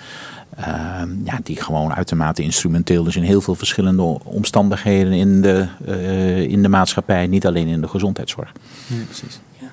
Ehm, 0.58 1.10
ja, 1.24 1.40
die 1.44 1.62
gewoon 1.62 1.94
uitermate 1.94 2.42
instrumenteel 2.42 3.08
is 3.08 3.16
in 3.16 3.24
heel 3.24 3.42
veel 3.42 3.56
verschillende 3.56 4.02
omstandigheden 4.24 5.14
in 5.14 5.42
de, 5.42 5.68
uh, 5.88 6.40
in 6.40 6.62
de 6.62 6.70
maatschappij, 6.70 7.28
niet 7.28 7.46
alleen 7.46 7.68
in 7.68 7.82
de 7.82 7.88
gezondheidszorg. 7.88 8.52
Ja, 8.88 8.96
precies. 9.06 9.40
Ja. 9.60 9.68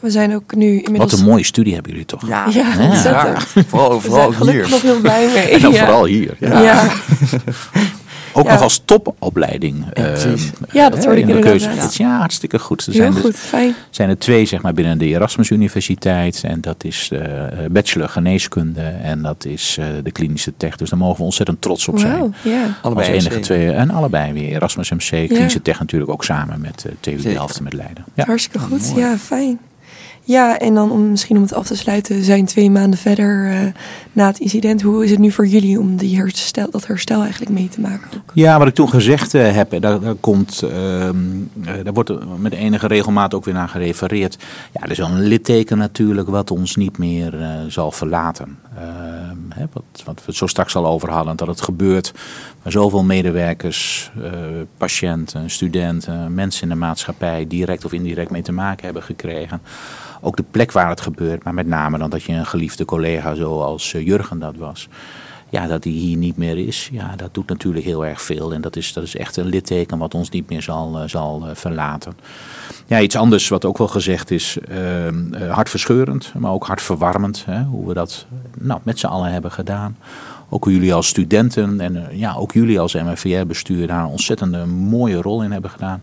We 0.00 0.10
zijn 0.10 0.34
ook 0.34 0.54
nu 0.54 0.66
inmiddels... 0.66 1.10
Wat 1.10 1.20
een 1.20 1.26
mooie 1.26 1.44
studie 1.44 1.74
hebben 1.74 1.92
jullie 1.92 2.06
toch? 2.06 2.26
Ja, 2.26 2.46
ja, 2.48 2.74
ja. 3.02 3.40
vooral, 3.40 4.00
vooral 4.00 4.48
hier. 4.48 4.70
nog 4.70 4.82
heel 4.82 5.00
blij 5.00 5.26
mee. 5.34 5.48
En 5.54 5.60
dan 5.60 5.74
vooral 5.74 6.04
hier. 6.04 6.36
ja. 6.38 6.82
Ook 8.32 8.48
nog 8.48 8.62
als 8.62 8.82
topopleiding. 8.84 9.84
Ja, 9.92 10.02
ehm, 10.02 10.38
ja 10.72 10.90
dat 10.90 11.04
hoorde 11.04 11.20
ik 11.20 11.28
inderdaad. 11.28 11.96
Ja. 11.96 12.08
ja, 12.08 12.18
hartstikke 12.18 12.58
goed. 12.58 12.86
Er 12.86 12.92
zijn 12.92 13.12
Heel 13.12 13.22
goed, 13.22 13.36
fijn. 13.36 13.74
zijn 13.90 14.08
er 14.08 14.18
twee 14.18 14.44
zeg 14.44 14.62
maar, 14.62 14.72
binnen 14.72 14.98
de 14.98 15.06
Erasmus 15.06 15.50
Universiteit. 15.50 16.40
En 16.44 16.60
dat 16.60 16.84
is 16.84 17.08
de 17.08 17.18
eh, 17.18 17.58
bachelor 17.70 18.08
geneeskunde 18.08 18.82
en 18.82 19.22
dat 19.22 19.44
is 19.44 19.76
uh, 19.80 19.86
de 20.02 20.10
klinische 20.10 20.52
tech. 20.56 20.76
Dus 20.76 20.90
daar 20.90 20.98
mogen 20.98 21.16
we 21.16 21.22
ontzettend 21.22 21.60
trots 21.60 21.88
op 21.88 21.98
zijn. 21.98 22.18
Wow, 22.18 22.32
ja. 22.42 22.78
Allebei 22.82 23.14
als 23.14 23.24
enige 23.24 23.40
twee. 23.40 23.70
En 23.70 23.90
allebei 23.90 24.32
weer. 24.32 24.48
Erasmus 24.48 24.90
MC, 24.90 25.28
klinische 25.28 25.62
tech 25.62 25.78
natuurlijk 25.78 26.10
ook 26.10 26.24
samen 26.24 26.60
met 26.60 26.84
uh, 26.86 26.92
TU 27.00 27.22
Delft 27.22 27.60
met 27.60 27.72
Leiden. 27.72 28.04
Ja. 28.14 28.24
Hartstikke 28.24 28.58
goed, 28.58 28.92
ja, 28.96 29.18
fijn. 29.18 29.58
Ja, 30.24 30.58
en 30.58 30.74
dan 30.74 30.90
om, 30.90 31.10
misschien 31.10 31.36
om 31.36 31.42
het 31.42 31.54
af 31.54 31.66
te 31.66 31.76
sluiten, 31.76 32.24
zijn 32.24 32.44
twee 32.44 32.70
maanden 32.70 32.98
verder 32.98 33.52
uh, 33.52 33.58
na 34.12 34.26
het 34.26 34.38
incident. 34.38 34.82
Hoe 34.82 35.04
is 35.04 35.10
het 35.10 35.18
nu 35.18 35.30
voor 35.30 35.46
jullie 35.46 35.78
om 35.78 35.96
die 35.96 36.16
herstel, 36.16 36.70
dat 36.70 36.86
herstel 36.86 37.22
eigenlijk 37.22 37.52
mee 37.52 37.68
te 37.68 37.80
maken? 37.80 38.08
Ook? 38.16 38.30
Ja, 38.34 38.58
wat 38.58 38.66
ik 38.66 38.74
toen 38.74 38.88
gezegd 38.88 39.34
uh, 39.34 39.52
heb, 39.52 39.80
daar, 39.80 40.00
daar, 40.00 40.14
komt, 40.14 40.62
uh, 40.64 40.70
daar 41.82 41.92
wordt 41.92 42.38
met 42.38 42.52
enige 42.52 42.86
regelmaat 42.86 43.34
ook 43.34 43.44
weer 43.44 43.54
naar 43.54 43.68
gerefereerd. 43.68 44.38
Ja, 44.72 44.80
er 44.82 44.90
is 44.90 44.98
wel 44.98 45.08
een 45.08 45.26
litteken 45.26 45.78
natuurlijk 45.78 46.28
wat 46.28 46.50
ons 46.50 46.76
niet 46.76 46.98
meer 46.98 47.34
zal 47.68 47.90
verlaten. 47.90 48.58
Ehm, 48.76 49.36
hè, 49.48 49.64
wat, 49.72 50.02
wat, 50.04 50.22
we 50.26 50.34
zo 50.34 50.46
straks 50.46 50.76
al 50.76 50.86
over 50.86 51.10
hadden, 51.10 51.36
dat 51.36 51.48
het 51.48 51.60
gebeurt. 51.60 52.12
Maar 52.62 52.72
zoveel 52.72 53.04
medewerkers, 53.04 54.10
patiënten, 54.76 55.50
studenten, 55.50 56.34
mensen 56.34 56.62
in 56.62 56.68
de 56.68 56.74
maatschappij 56.74 57.46
direct 57.46 57.84
of 57.84 57.92
indirect 57.92 58.30
mee 58.30 58.42
te 58.42 58.52
maken 58.52 58.84
hebben 58.84 59.02
gekregen 59.02 59.60
ook 60.20 60.36
de 60.36 60.44
plek 60.50 60.72
waar 60.72 60.88
het 60.88 61.00
gebeurt, 61.00 61.44
maar 61.44 61.54
met 61.54 61.66
name 61.66 61.98
dan 61.98 62.10
dat 62.10 62.22
je 62.22 62.32
een 62.32 62.46
geliefde 62.46 62.84
collega 62.84 63.34
zoals 63.34 63.94
eh, 63.94 64.06
Jurgen 64.06 64.38
dat 64.38 64.56
was. 64.56 64.88
Ja, 65.50 65.66
dat 65.66 65.84
hij 65.84 65.92
hier 65.92 66.16
niet 66.16 66.36
meer 66.36 66.58
is, 66.66 66.88
ja, 66.92 67.16
dat 67.16 67.34
doet 67.34 67.48
natuurlijk 67.48 67.84
heel 67.84 68.06
erg 68.06 68.22
veel. 68.22 68.52
En 68.52 68.60
dat 68.60 68.76
is, 68.76 68.92
dat 68.92 69.04
is 69.04 69.16
echt 69.16 69.36
een 69.36 69.46
litteken 69.46 69.98
wat 69.98 70.14
ons 70.14 70.30
niet 70.30 70.48
meer 70.48 70.62
zal, 70.62 70.98
eh, 70.98 71.08
zal 71.08 71.42
eh, 71.46 71.54
verlaten. 71.54 72.16
Ja, 72.86 73.00
iets 73.00 73.16
anders 73.16 73.48
wat 73.48 73.64
ook 73.64 73.78
wel 73.78 73.88
gezegd 73.88 74.30
is, 74.30 74.58
uh, 74.70 75.52
hartverscheurend, 75.52 76.32
maar 76.38 76.52
ook 76.52 76.66
hartverwarmend. 76.66 77.44
Hè, 77.44 77.62
hoe 77.62 77.86
we 77.86 77.94
dat 77.94 78.26
nou, 78.58 78.80
met 78.82 78.98
z'n 78.98 79.06
allen 79.06 79.32
hebben 79.32 79.52
gedaan. 79.52 79.96
Ook 80.48 80.64
jullie 80.64 80.94
als 80.94 81.06
studenten 81.06 81.80
en 81.80 82.08
ja, 82.12 82.34
ook 82.34 82.52
jullie 82.52 82.80
als 82.80 82.94
MFVR-bestuur 82.94 83.86
daar 83.86 84.02
een 84.02 84.10
ontzettende 84.10 84.66
mooie 84.66 85.22
rol 85.22 85.42
in 85.42 85.52
hebben 85.52 85.70
gedaan. 85.70 86.02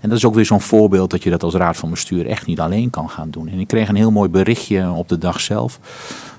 En 0.00 0.08
dat 0.08 0.18
is 0.18 0.24
ook 0.24 0.34
weer 0.34 0.44
zo'n 0.44 0.60
voorbeeld 0.60 1.10
dat 1.10 1.22
je 1.22 1.30
dat 1.30 1.42
als 1.42 1.54
raad 1.54 1.76
van 1.76 1.90
bestuur 1.90 2.26
echt 2.26 2.46
niet 2.46 2.60
alleen 2.60 2.90
kan 2.90 3.10
gaan 3.10 3.30
doen. 3.30 3.48
En 3.48 3.58
ik 3.58 3.66
kreeg 3.66 3.88
een 3.88 3.94
heel 3.94 4.10
mooi 4.10 4.28
berichtje 4.28 4.90
op 4.90 5.08
de 5.08 5.18
dag 5.18 5.40
zelf 5.40 5.80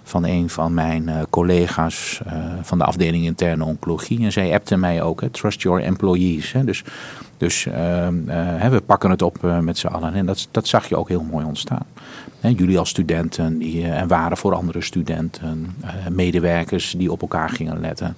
van 0.07 0.25
een 0.25 0.49
van 0.49 0.73
mijn 0.73 1.07
uh, 1.07 1.21
collega's 1.29 2.21
uh, 2.27 2.33
van 2.61 2.77
de 2.77 2.83
afdeling 2.83 3.25
interne 3.25 3.63
oncologie. 3.65 4.23
En 4.23 4.31
zij 4.31 4.53
appte 4.53 4.77
mij 4.77 5.01
ook, 5.01 5.21
hè, 5.21 5.29
trust 5.29 5.61
your 5.61 5.83
employees. 5.83 6.51
Hè. 6.51 6.63
Dus, 6.63 6.83
dus 7.37 7.65
uh, 7.65 7.73
we 8.69 8.81
pakken 8.85 9.09
het 9.09 9.21
op 9.21 9.41
met 9.61 9.77
z'n 9.77 9.87
allen. 9.87 10.13
En 10.13 10.25
dat, 10.25 10.47
dat 10.51 10.67
zag 10.67 10.89
je 10.89 10.97
ook 10.97 11.09
heel 11.09 11.23
mooi 11.23 11.45
ontstaan. 11.45 11.85
Jullie 12.41 12.79
als 12.79 12.89
studenten 12.89 13.57
die, 13.57 13.87
en 13.87 14.07
waren 14.07 14.37
voor 14.37 14.55
andere 14.55 14.81
studenten, 14.81 15.75
medewerkers 16.11 16.95
die 16.97 17.11
op 17.11 17.21
elkaar 17.21 17.49
gingen 17.49 17.79
letten. 17.79 18.15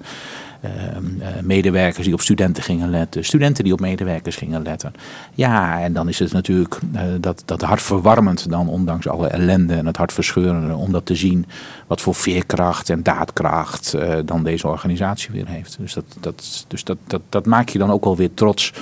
Ehm, 0.62 1.21
eh, 1.21 1.41
medewerkers 1.43 2.05
die 2.05 2.13
op 2.13 2.21
studenten 2.21 2.63
gingen 2.63 2.89
letten, 2.89 3.25
studenten 3.25 3.63
die 3.63 3.73
op 3.73 3.79
medewerkers 3.79 4.35
gingen 4.35 4.62
letten. 4.62 4.93
Ja, 5.33 5.81
en 5.81 5.93
dan 5.93 6.07
is 6.07 6.19
het 6.19 6.31
natuurlijk 6.31 6.79
dat, 7.19 7.43
dat 7.45 7.62
hartverwarmend 7.62 8.49
dan, 8.49 8.67
ondanks 8.67 9.07
alle 9.07 9.27
ellende 9.27 9.73
en 9.73 9.85
het 9.85 9.97
hartverscheurende, 9.97 10.75
om 10.75 10.91
dat 10.91 11.05
te 11.05 11.15
zien 11.15 11.45
wat 11.88 12.01
voor 12.01 12.15
veerkracht 12.15 12.89
en 12.89 13.03
daadkracht 13.03 13.95
dan 14.25 14.43
deze 14.43 14.67
organisatie 14.67 15.31
weer 15.31 15.47
heeft. 15.47 15.77
Dus, 15.79 15.93
dat, 15.93 16.17
dat, 16.19 16.65
dus 16.67 16.83
dat, 16.83 16.97
dat, 17.07 17.21
dat 17.29 17.45
maak 17.45 17.69
je 17.69 17.79
dan 17.79 17.91
ook 17.91 18.03
wel 18.03 18.15
weer 18.15 18.33
trots, 18.33 18.73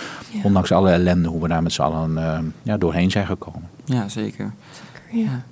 ondanks 0.44 0.72
alle 0.72 0.90
ellende, 0.90 1.30
hoe 1.30 1.42
we 1.42 1.48
daar 1.48 1.64
met 1.64 1.74
z'n 1.74 1.82
allen 1.82 2.54
ja, 2.64 2.78
doorheen 2.78 3.12
zijn 3.12 3.26
gekomen. 3.26 3.70
Ja, 3.86 4.10
zeker. 4.10 4.54
Ja. 5.12 5.44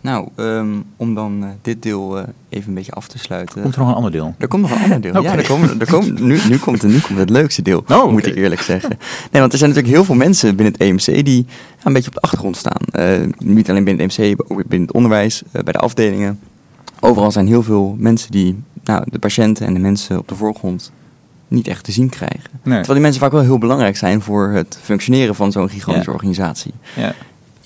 Nou, 0.00 0.28
um, 0.36 0.84
om 0.96 1.14
dan 1.14 1.42
uh, 1.42 1.48
dit 1.62 1.82
deel 1.82 2.18
uh, 2.18 2.24
even 2.48 2.68
een 2.68 2.74
beetje 2.74 2.92
af 2.92 3.08
te 3.08 3.18
sluiten. 3.18 3.62
Komt 3.62 3.74
er 3.74 3.80
nog 3.80 3.88
een 3.88 3.94
ander 3.94 4.10
deel? 4.10 4.34
Er 4.38 4.48
komt 4.48 4.62
nog 4.62 4.70
een 4.70 4.82
ander 4.82 5.00
deel. 5.00 5.22
Ja, 5.22 5.36
er 5.36 5.46
komen, 5.46 5.80
er 5.80 5.86
komen, 5.86 6.14
nu, 6.26 6.38
nu, 6.48 6.58
komt, 6.58 6.82
nu 6.82 7.00
komt 7.00 7.18
het 7.18 7.30
leukste 7.30 7.62
deel, 7.62 7.84
oh, 7.88 8.10
moet 8.10 8.26
ik 8.26 8.34
eerlijk 8.34 8.60
zeggen. 8.60 8.98
Nee, 9.30 9.40
want 9.40 9.52
er 9.52 9.58
zijn 9.58 9.70
natuurlijk 9.70 9.96
heel 9.96 10.04
veel 10.04 10.14
mensen 10.14 10.56
binnen 10.56 10.74
het 10.78 10.82
EMC 10.82 11.24
die 11.24 11.46
een 11.82 11.92
beetje 11.92 12.08
op 12.08 12.14
de 12.14 12.20
achtergrond 12.20 12.56
staan. 12.56 12.80
Uh, 12.92 13.28
niet 13.38 13.70
alleen 13.70 13.84
binnen 13.84 14.06
het 14.06 14.18
EMC, 14.18 14.38
maar 14.38 14.46
ook 14.50 14.68
binnen 14.68 14.86
het 14.86 14.96
onderwijs, 14.96 15.42
bij 15.52 15.72
de 15.72 15.78
afdelingen. 15.78 16.40
Overal 17.00 17.30
zijn 17.30 17.46
heel 17.46 17.62
veel 17.62 17.96
mensen 17.98 18.30
die 18.30 18.62
nou, 18.84 19.04
de 19.10 19.18
patiënten 19.18 19.66
en 19.66 19.74
de 19.74 19.80
mensen 19.80 20.18
op 20.18 20.28
de 20.28 20.34
voorgrond 20.34 20.92
niet 21.48 21.68
echt 21.68 21.84
te 21.84 21.92
zien 21.92 22.08
krijgen. 22.08 22.50
Nee. 22.50 22.60
Terwijl 22.62 22.92
die 22.92 23.00
mensen 23.00 23.20
vaak 23.20 23.32
wel 23.32 23.42
heel 23.42 23.58
belangrijk 23.58 23.96
zijn 23.96 24.22
voor 24.22 24.48
het 24.48 24.78
functioneren 24.82 25.34
van 25.34 25.52
zo'n 25.52 25.68
gigantische 25.68 26.10
ja. 26.10 26.16
organisatie. 26.16 26.72
Ja. 26.96 27.14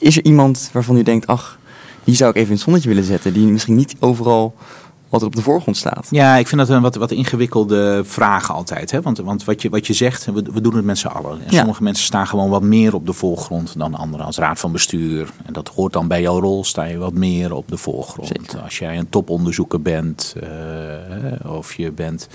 Is 0.00 0.16
er 0.16 0.24
iemand 0.24 0.70
waarvan 0.72 0.96
u 0.96 1.02
denkt, 1.02 1.26
ach, 1.26 1.58
die 2.04 2.14
zou 2.14 2.30
ik 2.30 2.36
even 2.36 2.48
in 2.48 2.54
het 2.54 2.64
zonnetje 2.64 2.88
willen 2.88 3.04
zetten. 3.04 3.32
Die 3.32 3.46
misschien 3.46 3.76
niet 3.76 3.96
overal 3.98 4.54
altijd 5.10 5.30
op 5.30 5.36
de 5.36 5.42
voorgrond 5.42 5.76
staat. 5.76 6.08
Ja, 6.10 6.36
ik 6.36 6.46
vind 6.48 6.60
dat 6.60 6.68
een 6.68 6.82
wat, 6.82 6.94
wat 6.94 7.10
ingewikkelde 7.10 8.02
vraag 8.04 8.52
altijd. 8.52 8.90
Hè? 8.90 9.02
Want, 9.02 9.18
want 9.18 9.44
wat, 9.44 9.62
je, 9.62 9.68
wat 9.68 9.86
je 9.86 9.92
zegt, 9.92 10.24
we, 10.24 10.42
we 10.52 10.60
doen 10.60 10.76
het 10.76 10.84
met 10.84 10.98
z'n 10.98 11.06
allen. 11.06 11.38
En 11.46 11.54
sommige 11.54 11.82
mensen 11.82 12.04
staan 12.04 12.26
gewoon 12.26 12.50
wat 12.50 12.62
meer 12.62 12.94
op 12.94 13.06
de 13.06 13.12
voorgrond 13.12 13.78
dan 13.78 13.94
anderen. 13.94 14.26
Als 14.26 14.36
raad 14.36 14.58
van 14.58 14.72
bestuur, 14.72 15.30
en 15.44 15.52
dat 15.52 15.68
hoort 15.68 15.92
dan 15.92 16.08
bij 16.08 16.20
jouw 16.20 16.40
rol, 16.40 16.64
sta 16.64 16.84
je 16.84 16.98
wat 16.98 17.14
meer 17.14 17.54
op 17.54 17.68
de 17.68 17.76
voorgrond. 17.76 18.56
Als 18.62 18.78
jij 18.78 18.98
een 18.98 19.08
toponderzoeker 19.08 19.82
bent, 19.82 20.34
uh, 20.42 21.52
of 21.52 21.74
je 21.74 21.92
bent 21.92 22.28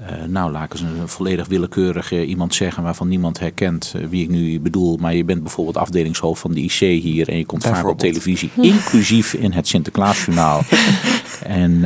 Uh, 0.00 0.24
nou, 0.28 0.52
laat 0.52 0.64
ik 0.64 0.72
eens 0.72 0.80
een 0.80 1.08
volledig 1.08 1.46
willekeurig 1.46 2.12
iemand 2.12 2.54
zeggen 2.54 2.82
waarvan 2.82 3.08
niemand 3.08 3.38
herkent 3.38 3.94
wie 4.10 4.22
ik 4.22 4.28
nu 4.28 4.60
bedoel. 4.60 4.96
Maar 4.96 5.14
je 5.14 5.24
bent 5.24 5.42
bijvoorbeeld 5.42 5.76
afdelingshoofd 5.76 6.40
van 6.40 6.52
de 6.52 6.60
IC 6.60 6.78
hier 7.02 7.28
en 7.28 7.36
je 7.36 7.46
komt 7.46 7.64
vaak 7.66 7.86
op 7.86 7.98
televisie, 7.98 8.50
inclusief 8.74 9.34
in 9.34 9.52
het 9.52 9.68
Sinterklaasjournaal. 9.68 10.62
en 11.42 11.80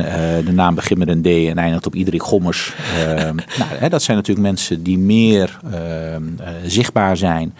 de 0.45 0.51
naam 0.51 0.75
begint 0.75 0.99
met 0.99 1.07
een 1.07 1.21
D 1.21 1.25
en 1.25 1.57
eindigt 1.57 1.85
op 1.85 1.95
Iederik 1.95 2.23
Gommers. 2.23 2.73
nou, 3.57 3.71
hè, 3.71 3.89
dat 3.89 4.03
zijn 4.03 4.17
natuurlijk 4.17 4.47
mensen 4.47 4.83
die 4.83 4.97
meer 4.97 5.59
zichtbaar 6.65 7.17
zijn. 7.17 7.53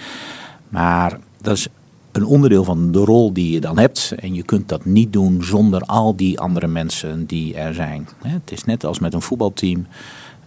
Maar 0.70 1.20
dat 1.42 1.58
is 1.58 1.68
een 2.12 2.26
onderdeel 2.26 2.64
van 2.64 2.92
de 2.92 3.00
rol 3.00 3.34
die 3.34 3.52
je 3.52 3.60
dan 3.60 3.78
hebt. 3.78 4.14
En 4.20 4.34
je 4.34 4.44
kunt 4.44 4.70
dat 4.70 4.86
niet 4.86 5.14
doen 5.14 5.44
zonder 5.44 5.82
al 5.82 6.16
die 6.16 6.40
andere 6.40 6.68
mensen 6.68 7.26
die 7.26 7.56
er 7.56 7.74
zijn. 7.74 8.08
Het 8.24 8.52
is 8.52 8.64
net 8.64 8.86
als 8.86 9.00
met 9.00 9.14
een 9.14 9.22
voetbalteam. 9.22 9.86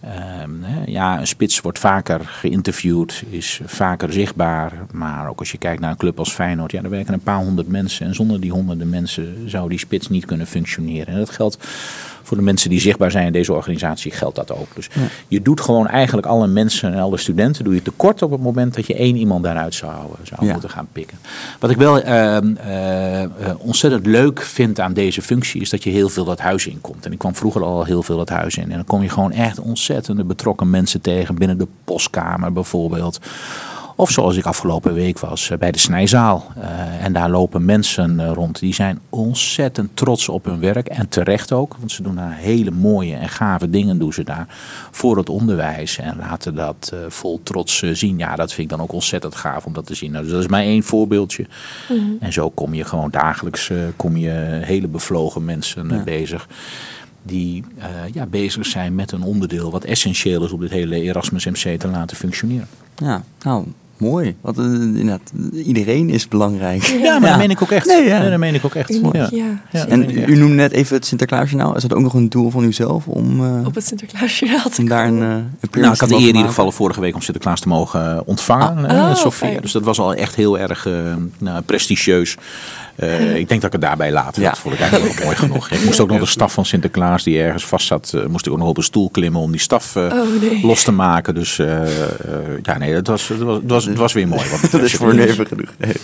Ehm, 0.01 0.51
ja, 0.85 1.19
een 1.19 1.27
spits 1.27 1.61
wordt 1.61 1.79
vaker 1.79 2.19
geïnterviewd, 2.25 3.23
is 3.29 3.61
vaker 3.65 4.13
zichtbaar. 4.13 4.73
Maar 4.91 5.29
ook 5.29 5.39
als 5.39 5.51
je 5.51 5.57
kijkt 5.57 5.81
naar 5.81 5.91
een 5.91 5.97
club 5.97 6.19
als 6.19 6.33
Feyenoord, 6.33 6.71
ja, 6.71 6.83
er 6.83 6.89
werken 6.89 7.13
een 7.13 7.19
paar 7.19 7.43
honderd 7.43 7.67
mensen. 7.67 8.05
En 8.05 8.15
zonder 8.15 8.39
die 8.39 8.51
honderden 8.51 8.89
mensen 8.89 9.49
zou 9.49 9.69
die 9.69 9.79
spits 9.79 10.09
niet 10.09 10.25
kunnen 10.25 10.47
functioneren. 10.47 11.13
En 11.13 11.19
dat 11.19 11.29
geldt 11.29 11.57
voor 12.27 12.37
de 12.37 12.43
mensen 12.43 12.69
die 12.69 12.79
zichtbaar 12.79 13.11
zijn 13.11 13.25
in 13.25 13.31
deze 13.31 13.53
organisatie 13.53 14.11
geldt 14.11 14.35
dat 14.35 14.51
ook. 14.51 14.67
Dus 14.75 14.89
je 15.27 15.41
doet 15.41 15.61
gewoon 15.61 15.87
eigenlijk 15.87 16.27
alle 16.27 16.47
mensen 16.47 16.93
en 16.93 16.99
alle 16.99 17.17
studenten 17.17 17.63
doe 17.63 17.73
je 17.73 17.81
tekort 17.81 18.21
op 18.21 18.31
het 18.31 18.41
moment 18.41 18.75
dat 18.75 18.87
je 18.87 18.95
één 18.95 19.15
iemand 19.15 19.43
daaruit 19.43 19.73
zou, 19.73 19.93
zou 20.23 20.51
moeten 20.51 20.69
gaan 20.69 20.87
pikken. 20.91 21.17
Wat 21.59 21.69
ik 21.69 21.77
wel 21.77 22.05
uh, 22.05 22.37
uh, 22.41 23.51
ontzettend 23.57 24.05
leuk 24.05 24.41
vind 24.41 24.79
aan 24.79 24.93
deze 24.93 25.21
functie 25.21 25.61
is 25.61 25.69
dat 25.69 25.83
je 25.83 25.89
heel 25.89 26.09
veel 26.09 26.25
dat 26.25 26.39
huis 26.39 26.67
in 26.67 26.81
komt. 26.81 27.05
En 27.05 27.11
ik 27.11 27.17
kwam 27.17 27.35
vroeger 27.35 27.63
al 27.63 27.83
heel 27.83 28.03
veel 28.03 28.17
dat 28.17 28.29
huis 28.29 28.57
in. 28.57 28.69
En 28.71 28.75
dan 28.75 28.85
kom 28.85 29.01
je 29.01 29.09
gewoon 29.09 29.31
echt 29.31 29.59
ontzettende 29.59 30.23
betrokken 30.23 30.69
mensen 30.69 31.01
tegen 31.01 31.35
binnen 31.35 31.57
de 31.57 31.67
postkamer 31.83 32.53
bijvoorbeeld. 32.53 33.19
Of 33.99 34.11
zoals 34.11 34.37
ik 34.37 34.45
afgelopen 34.45 34.93
week 34.93 35.19
was 35.19 35.49
eh, 35.49 35.57
bij 35.57 35.71
de 35.71 35.79
snijzaal. 35.79 36.51
Uh, 36.57 37.03
en 37.03 37.13
daar 37.13 37.29
lopen 37.29 37.65
mensen 37.65 38.19
uh, 38.19 38.31
rond. 38.31 38.59
Die 38.59 38.73
zijn 38.73 38.99
ontzettend 39.09 39.89
trots 39.93 40.29
op 40.29 40.45
hun 40.45 40.59
werk. 40.59 40.87
En 40.87 41.09
terecht 41.09 41.51
ook. 41.51 41.75
Want 41.79 41.91
ze 41.91 42.03
doen 42.03 42.15
daar 42.15 42.35
hele 42.35 42.71
mooie 42.71 43.15
en 43.15 43.29
gave 43.29 43.69
dingen 43.69 43.97
doen 43.97 44.13
ze 44.13 44.23
daar. 44.23 44.45
Voor 44.91 45.17
het 45.17 45.29
onderwijs. 45.29 45.97
En 45.97 46.17
laten 46.17 46.55
dat 46.55 46.91
uh, 46.93 46.99
vol 47.07 47.39
trots 47.43 47.83
zien. 47.91 48.17
Ja, 48.17 48.35
dat 48.35 48.53
vind 48.53 48.71
ik 48.71 48.77
dan 48.77 48.85
ook 48.85 48.93
ontzettend 48.93 49.35
gaaf 49.35 49.65
om 49.65 49.73
dat 49.73 49.85
te 49.85 49.95
zien. 49.95 50.11
Nou, 50.11 50.23
dus 50.23 50.33
dat 50.33 50.41
is 50.41 50.47
maar 50.47 50.61
één 50.61 50.83
voorbeeldje. 50.83 51.45
Mm 51.89 51.97
-hmm. 51.97 52.17
En 52.19 52.33
zo 52.33 52.49
kom 52.49 52.73
je 52.73 52.83
gewoon 52.83 53.11
dagelijks 53.11 53.71
kom 53.95 54.17
je 54.17 54.59
hele 54.63 54.87
bevlogen 54.87 55.45
mensen 55.45 55.89
ja. 55.89 56.03
bezig 56.03 56.47
die 57.23 57.63
uh, 57.77 57.85
ja, 58.13 58.25
bezig 58.25 58.65
zijn 58.65 58.95
met 58.95 59.11
een 59.11 59.23
onderdeel 59.23 59.71
wat 59.71 59.83
essentieel 59.83 60.45
is 60.45 60.51
om 60.51 60.59
dit 60.59 60.69
hele 60.69 61.01
Erasmus 61.01 61.45
MC 61.45 61.79
te 61.79 61.87
laten 61.87 62.17
functioneren. 62.17 62.67
Ja, 62.95 63.23
nou, 63.41 63.65
Mooi. 63.97 64.35
Want 64.41 64.59
uh, 64.59 65.67
iedereen 65.67 66.09
is 66.09 66.27
belangrijk. 66.27 66.83
Ja, 66.83 67.19
maar 67.19 67.21
ja. 67.21 67.29
dat 67.29 67.37
meen 67.37 67.49
ik 67.49 67.61
ook 67.61 67.71
echt. 67.71 67.85
Nee, 67.85 68.03
ja. 68.03 68.19
nee, 68.19 68.29
dat 68.29 68.39
meen 68.39 68.55
ik 68.55 68.65
ook 68.65 68.75
echt. 68.75 68.99
Ja. 69.13 69.29
Ja. 69.71 69.87
En 69.87 70.29
u 70.29 70.35
noemde 70.37 70.55
net 70.55 70.71
even 70.71 70.95
het 70.95 71.05
Sinterklaasjournaal. 71.05 71.75
Is 71.75 71.81
dat 71.81 71.93
ook 71.93 72.01
nog 72.01 72.13
een 72.13 72.29
doel 72.29 72.49
van 72.49 72.63
uzelf 72.63 73.07
om 73.07 73.41
uh, 73.41 73.65
op 73.65 73.75
het 73.75 73.85
Sinterklaasjournaal 73.85 74.69
te 74.69 74.81
om 74.81 74.87
daar 74.87 75.07
een, 75.07 75.21
uh, 75.21 75.29
een 75.29 75.69
Nou, 75.71 75.93
ik 75.93 75.99
had 75.99 76.09
de 76.09 76.15
eer 76.15 76.21
in 76.21 76.27
ieder 76.27 76.47
geval 76.47 76.71
vorige 76.71 76.99
week 76.99 77.15
om 77.15 77.21
Sinterklaas 77.21 77.59
te 77.59 77.67
mogen 77.67 78.27
ontvangen. 78.27 78.87
Ah. 78.87 79.09
Oh, 79.09 79.15
Sofia. 79.15 79.59
Dus 79.59 79.71
dat 79.71 79.83
was 79.83 79.99
al 79.99 80.13
echt 80.13 80.35
heel 80.35 80.59
erg 80.59 80.87
nou, 81.37 81.61
prestigieus. 81.61 82.37
Uh, 83.03 83.35
ik 83.35 83.49
denk 83.49 83.61
dat 83.61 83.63
ik 83.63 83.71
het 83.71 83.81
daarbij 83.81 84.11
laat. 84.11 84.35
Ja. 84.35 84.49
Dat 84.49 84.59
vond 84.59 84.73
ik 84.73 84.79
eigenlijk 84.79 85.13
wel 85.13 85.25
mooi 85.25 85.37
genoeg. 85.37 85.69
Ik 85.69 85.85
moest 85.85 85.99
ook 85.99 86.09
nog 86.09 86.19
de 86.19 86.25
staf 86.25 86.53
van 86.53 86.65
Sinterklaas 86.65 87.23
die 87.23 87.41
ergens 87.41 87.65
vast 87.65 87.87
zat, 87.87 88.11
uh, 88.15 88.25
moest 88.25 88.45
ik 88.45 88.51
ook 88.51 88.57
nog 88.57 88.67
op 88.67 88.77
een 88.77 88.83
stoel 88.83 89.09
klimmen 89.09 89.41
om 89.41 89.51
die 89.51 89.59
staf 89.59 89.95
uh, 89.95 90.03
oh, 90.03 90.41
nee. 90.41 90.65
los 90.65 90.83
te 90.83 90.91
maken. 90.91 91.35
Dus 91.35 91.55
ja, 92.63 92.77
nee, 92.77 92.93
het 92.93 93.07
was, 93.07 93.27
het 93.27 93.39
was, 93.39 93.55
het 93.55 93.69
was, 93.69 93.85
het 93.85 93.97
was 93.97 94.13
weer 94.13 94.27
mooi. 94.27 94.43
dat 94.71 94.81
is 94.81 94.93
voor 94.93 95.13
nu 95.13 95.21
even 95.21 95.47
genoeg. 95.47 95.69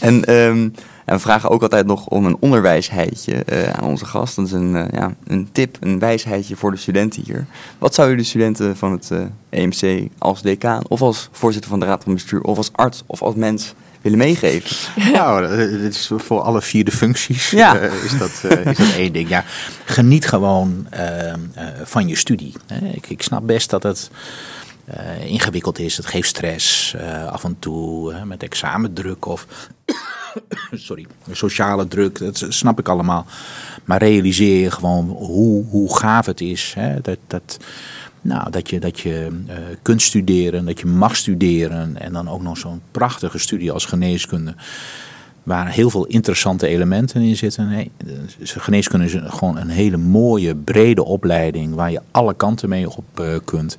En, 0.00 0.34
um, 0.34 0.74
en 1.04 1.14
we 1.14 1.18
vragen 1.18 1.50
ook 1.50 1.62
altijd 1.62 1.86
nog 1.86 2.06
om 2.06 2.26
een 2.26 2.36
onderwijsheidje 2.40 3.44
aan 3.72 3.88
onze 3.88 4.04
gast. 4.04 4.36
Dat 4.36 4.46
is 4.46 4.52
een, 4.52 4.88
ja, 4.92 5.14
een 5.26 5.48
tip, 5.52 5.76
een 5.80 5.98
wijsheidje 5.98 6.56
voor 6.56 6.70
de 6.70 6.76
studenten 6.76 7.22
hier. 7.24 7.46
Wat 7.78 7.94
zou 7.94 8.10
je 8.10 8.16
de 8.16 8.22
studenten 8.22 8.76
van 8.76 8.92
het 8.92 9.10
EMC 9.50 10.08
als 10.18 10.42
decaan 10.42 10.82
of 10.88 11.00
als 11.00 11.28
voorzitter 11.32 11.70
van 11.70 11.80
de 11.80 11.86
raad 11.86 12.04
van 12.04 12.14
bestuur 12.14 12.40
of 12.42 12.56
als 12.56 12.72
arts 12.72 13.02
of 13.06 13.22
als 13.22 13.34
mens 13.34 13.74
willen 14.04 14.18
meegeven? 14.18 14.76
Nou, 15.12 15.56
dit 15.56 15.94
is 15.94 16.10
voor 16.16 16.40
alle 16.40 16.62
vier 16.62 16.84
de 16.84 16.90
functies. 16.90 17.50
Ja. 17.50 17.80
Uh, 17.80 18.04
is, 18.04 18.18
dat, 18.18 18.42
uh, 18.44 18.66
is 18.66 18.76
dat 18.76 18.94
één 18.96 19.12
ding. 19.12 19.28
Ja, 19.28 19.44
geniet 19.84 20.26
gewoon 20.26 20.86
uh, 20.94 21.32
van 21.84 22.08
je 22.08 22.16
studie. 22.16 22.54
Ik, 22.92 23.08
ik 23.08 23.22
snap 23.22 23.46
best 23.46 23.70
dat 23.70 23.82
het 23.82 24.10
ingewikkeld 25.24 25.78
is. 25.78 25.96
Het 25.96 26.06
geeft 26.06 26.28
stress 26.28 26.96
af 27.30 27.44
en 27.44 27.56
toe 27.58 28.14
met 28.24 28.42
examendruk 28.42 29.26
of 29.26 29.46
sorry, 30.72 31.06
sociale 31.30 31.88
druk. 31.88 32.18
Dat 32.18 32.46
snap 32.48 32.78
ik 32.78 32.88
allemaal. 32.88 33.26
Maar 33.84 33.98
realiseer 33.98 34.62
je 34.62 34.70
gewoon 34.70 35.08
hoe, 35.08 35.64
hoe 35.64 35.96
gaaf 35.96 36.26
het 36.26 36.40
is. 36.40 36.72
Hè? 36.76 37.00
Dat, 37.00 37.18
dat, 37.26 37.58
nou, 38.20 38.50
dat 38.50 38.70
je, 38.70 38.80
dat 38.80 39.00
je 39.00 39.28
uh, 39.48 39.54
kunt 39.82 40.02
studeren, 40.02 40.64
dat 40.64 40.80
je 40.80 40.86
mag 40.86 41.16
studeren. 41.16 42.00
En 42.00 42.12
dan 42.12 42.28
ook 42.28 42.42
nog 42.42 42.58
zo'n 42.58 42.80
prachtige 42.90 43.38
studie 43.38 43.72
als 43.72 43.84
geneeskunde. 43.84 44.54
Waar 45.42 45.68
heel 45.68 45.90
veel 45.90 46.04
interessante 46.04 46.66
elementen 46.66 47.20
in 47.20 47.36
zitten. 47.36 47.68
Nee, 47.68 47.90
geneeskunde 48.42 49.04
is 49.04 49.16
gewoon 49.24 49.56
een 49.56 49.68
hele 49.68 49.96
mooie, 49.96 50.54
brede 50.54 51.04
opleiding. 51.04 51.74
Waar 51.74 51.90
je 51.90 52.00
alle 52.10 52.34
kanten 52.34 52.68
mee 52.68 52.90
op 52.90 53.20
uh, 53.20 53.36
kunt. 53.44 53.76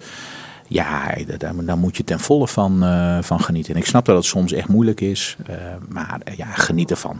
Ja, 0.67 1.15
daar, 1.37 1.65
daar, 1.65 1.77
moet 1.77 1.97
je 1.97 2.03
ten 2.03 2.19
volle 2.19 2.47
van, 2.47 2.83
uh, 2.83 3.17
van 3.21 3.41
genieten. 3.41 3.73
En 3.73 3.79
ik 3.79 3.85
snap 3.85 4.05
dat 4.05 4.15
het 4.15 4.25
soms 4.25 4.51
echt 4.51 4.67
moeilijk 4.67 5.01
is. 5.01 5.37
maar 5.89 6.19
ja, 6.35 6.45
geniet 6.45 6.91
ervan. 6.91 7.19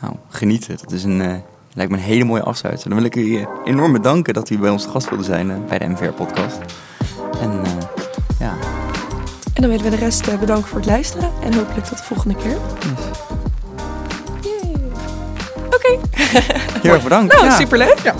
Nou, 0.00 0.14
genieten. 0.28 0.76
Dat 0.76 0.92
is 0.92 1.04
een 1.04 1.42
Lijkt 1.74 1.90
me 1.90 1.96
een 1.96 2.04
hele 2.04 2.24
mooie 2.24 2.42
afsluiter. 2.42 2.88
Dan 2.88 2.98
wil 2.98 3.06
ik 3.06 3.16
u 3.16 3.46
enorm 3.64 3.92
bedanken 3.92 4.34
dat 4.34 4.50
u 4.50 4.58
bij 4.58 4.70
ons 4.70 4.82
te 4.82 4.88
gast 4.88 5.08
wilde 5.08 5.24
zijn 5.24 5.50
uh, 5.50 5.56
bij 5.68 5.78
de 5.78 5.88
MVR-podcast. 5.88 6.58
En 7.40 7.50
uh, 7.50 7.70
ja. 8.38 8.54
En 9.54 9.62
dan 9.62 9.70
willen 9.70 9.84
we 9.84 9.90
de 9.90 9.96
rest 9.96 10.28
uh, 10.28 10.38
bedanken 10.38 10.68
voor 10.68 10.78
het 10.78 10.88
luisteren. 10.88 11.30
En 11.42 11.54
hopelijk 11.54 11.86
tot 11.86 11.98
de 11.98 12.04
volgende 12.04 12.34
keer. 12.34 12.56
Yes. 12.80 13.06
Oké. 15.66 15.74
Okay. 15.74 15.98
Heel 16.82 16.92
erg 16.92 17.02
bedankt. 17.02 17.32
Nou, 17.34 17.44
ja. 17.44 17.56
superleuk. 17.56 17.98
Ja. 17.98 18.14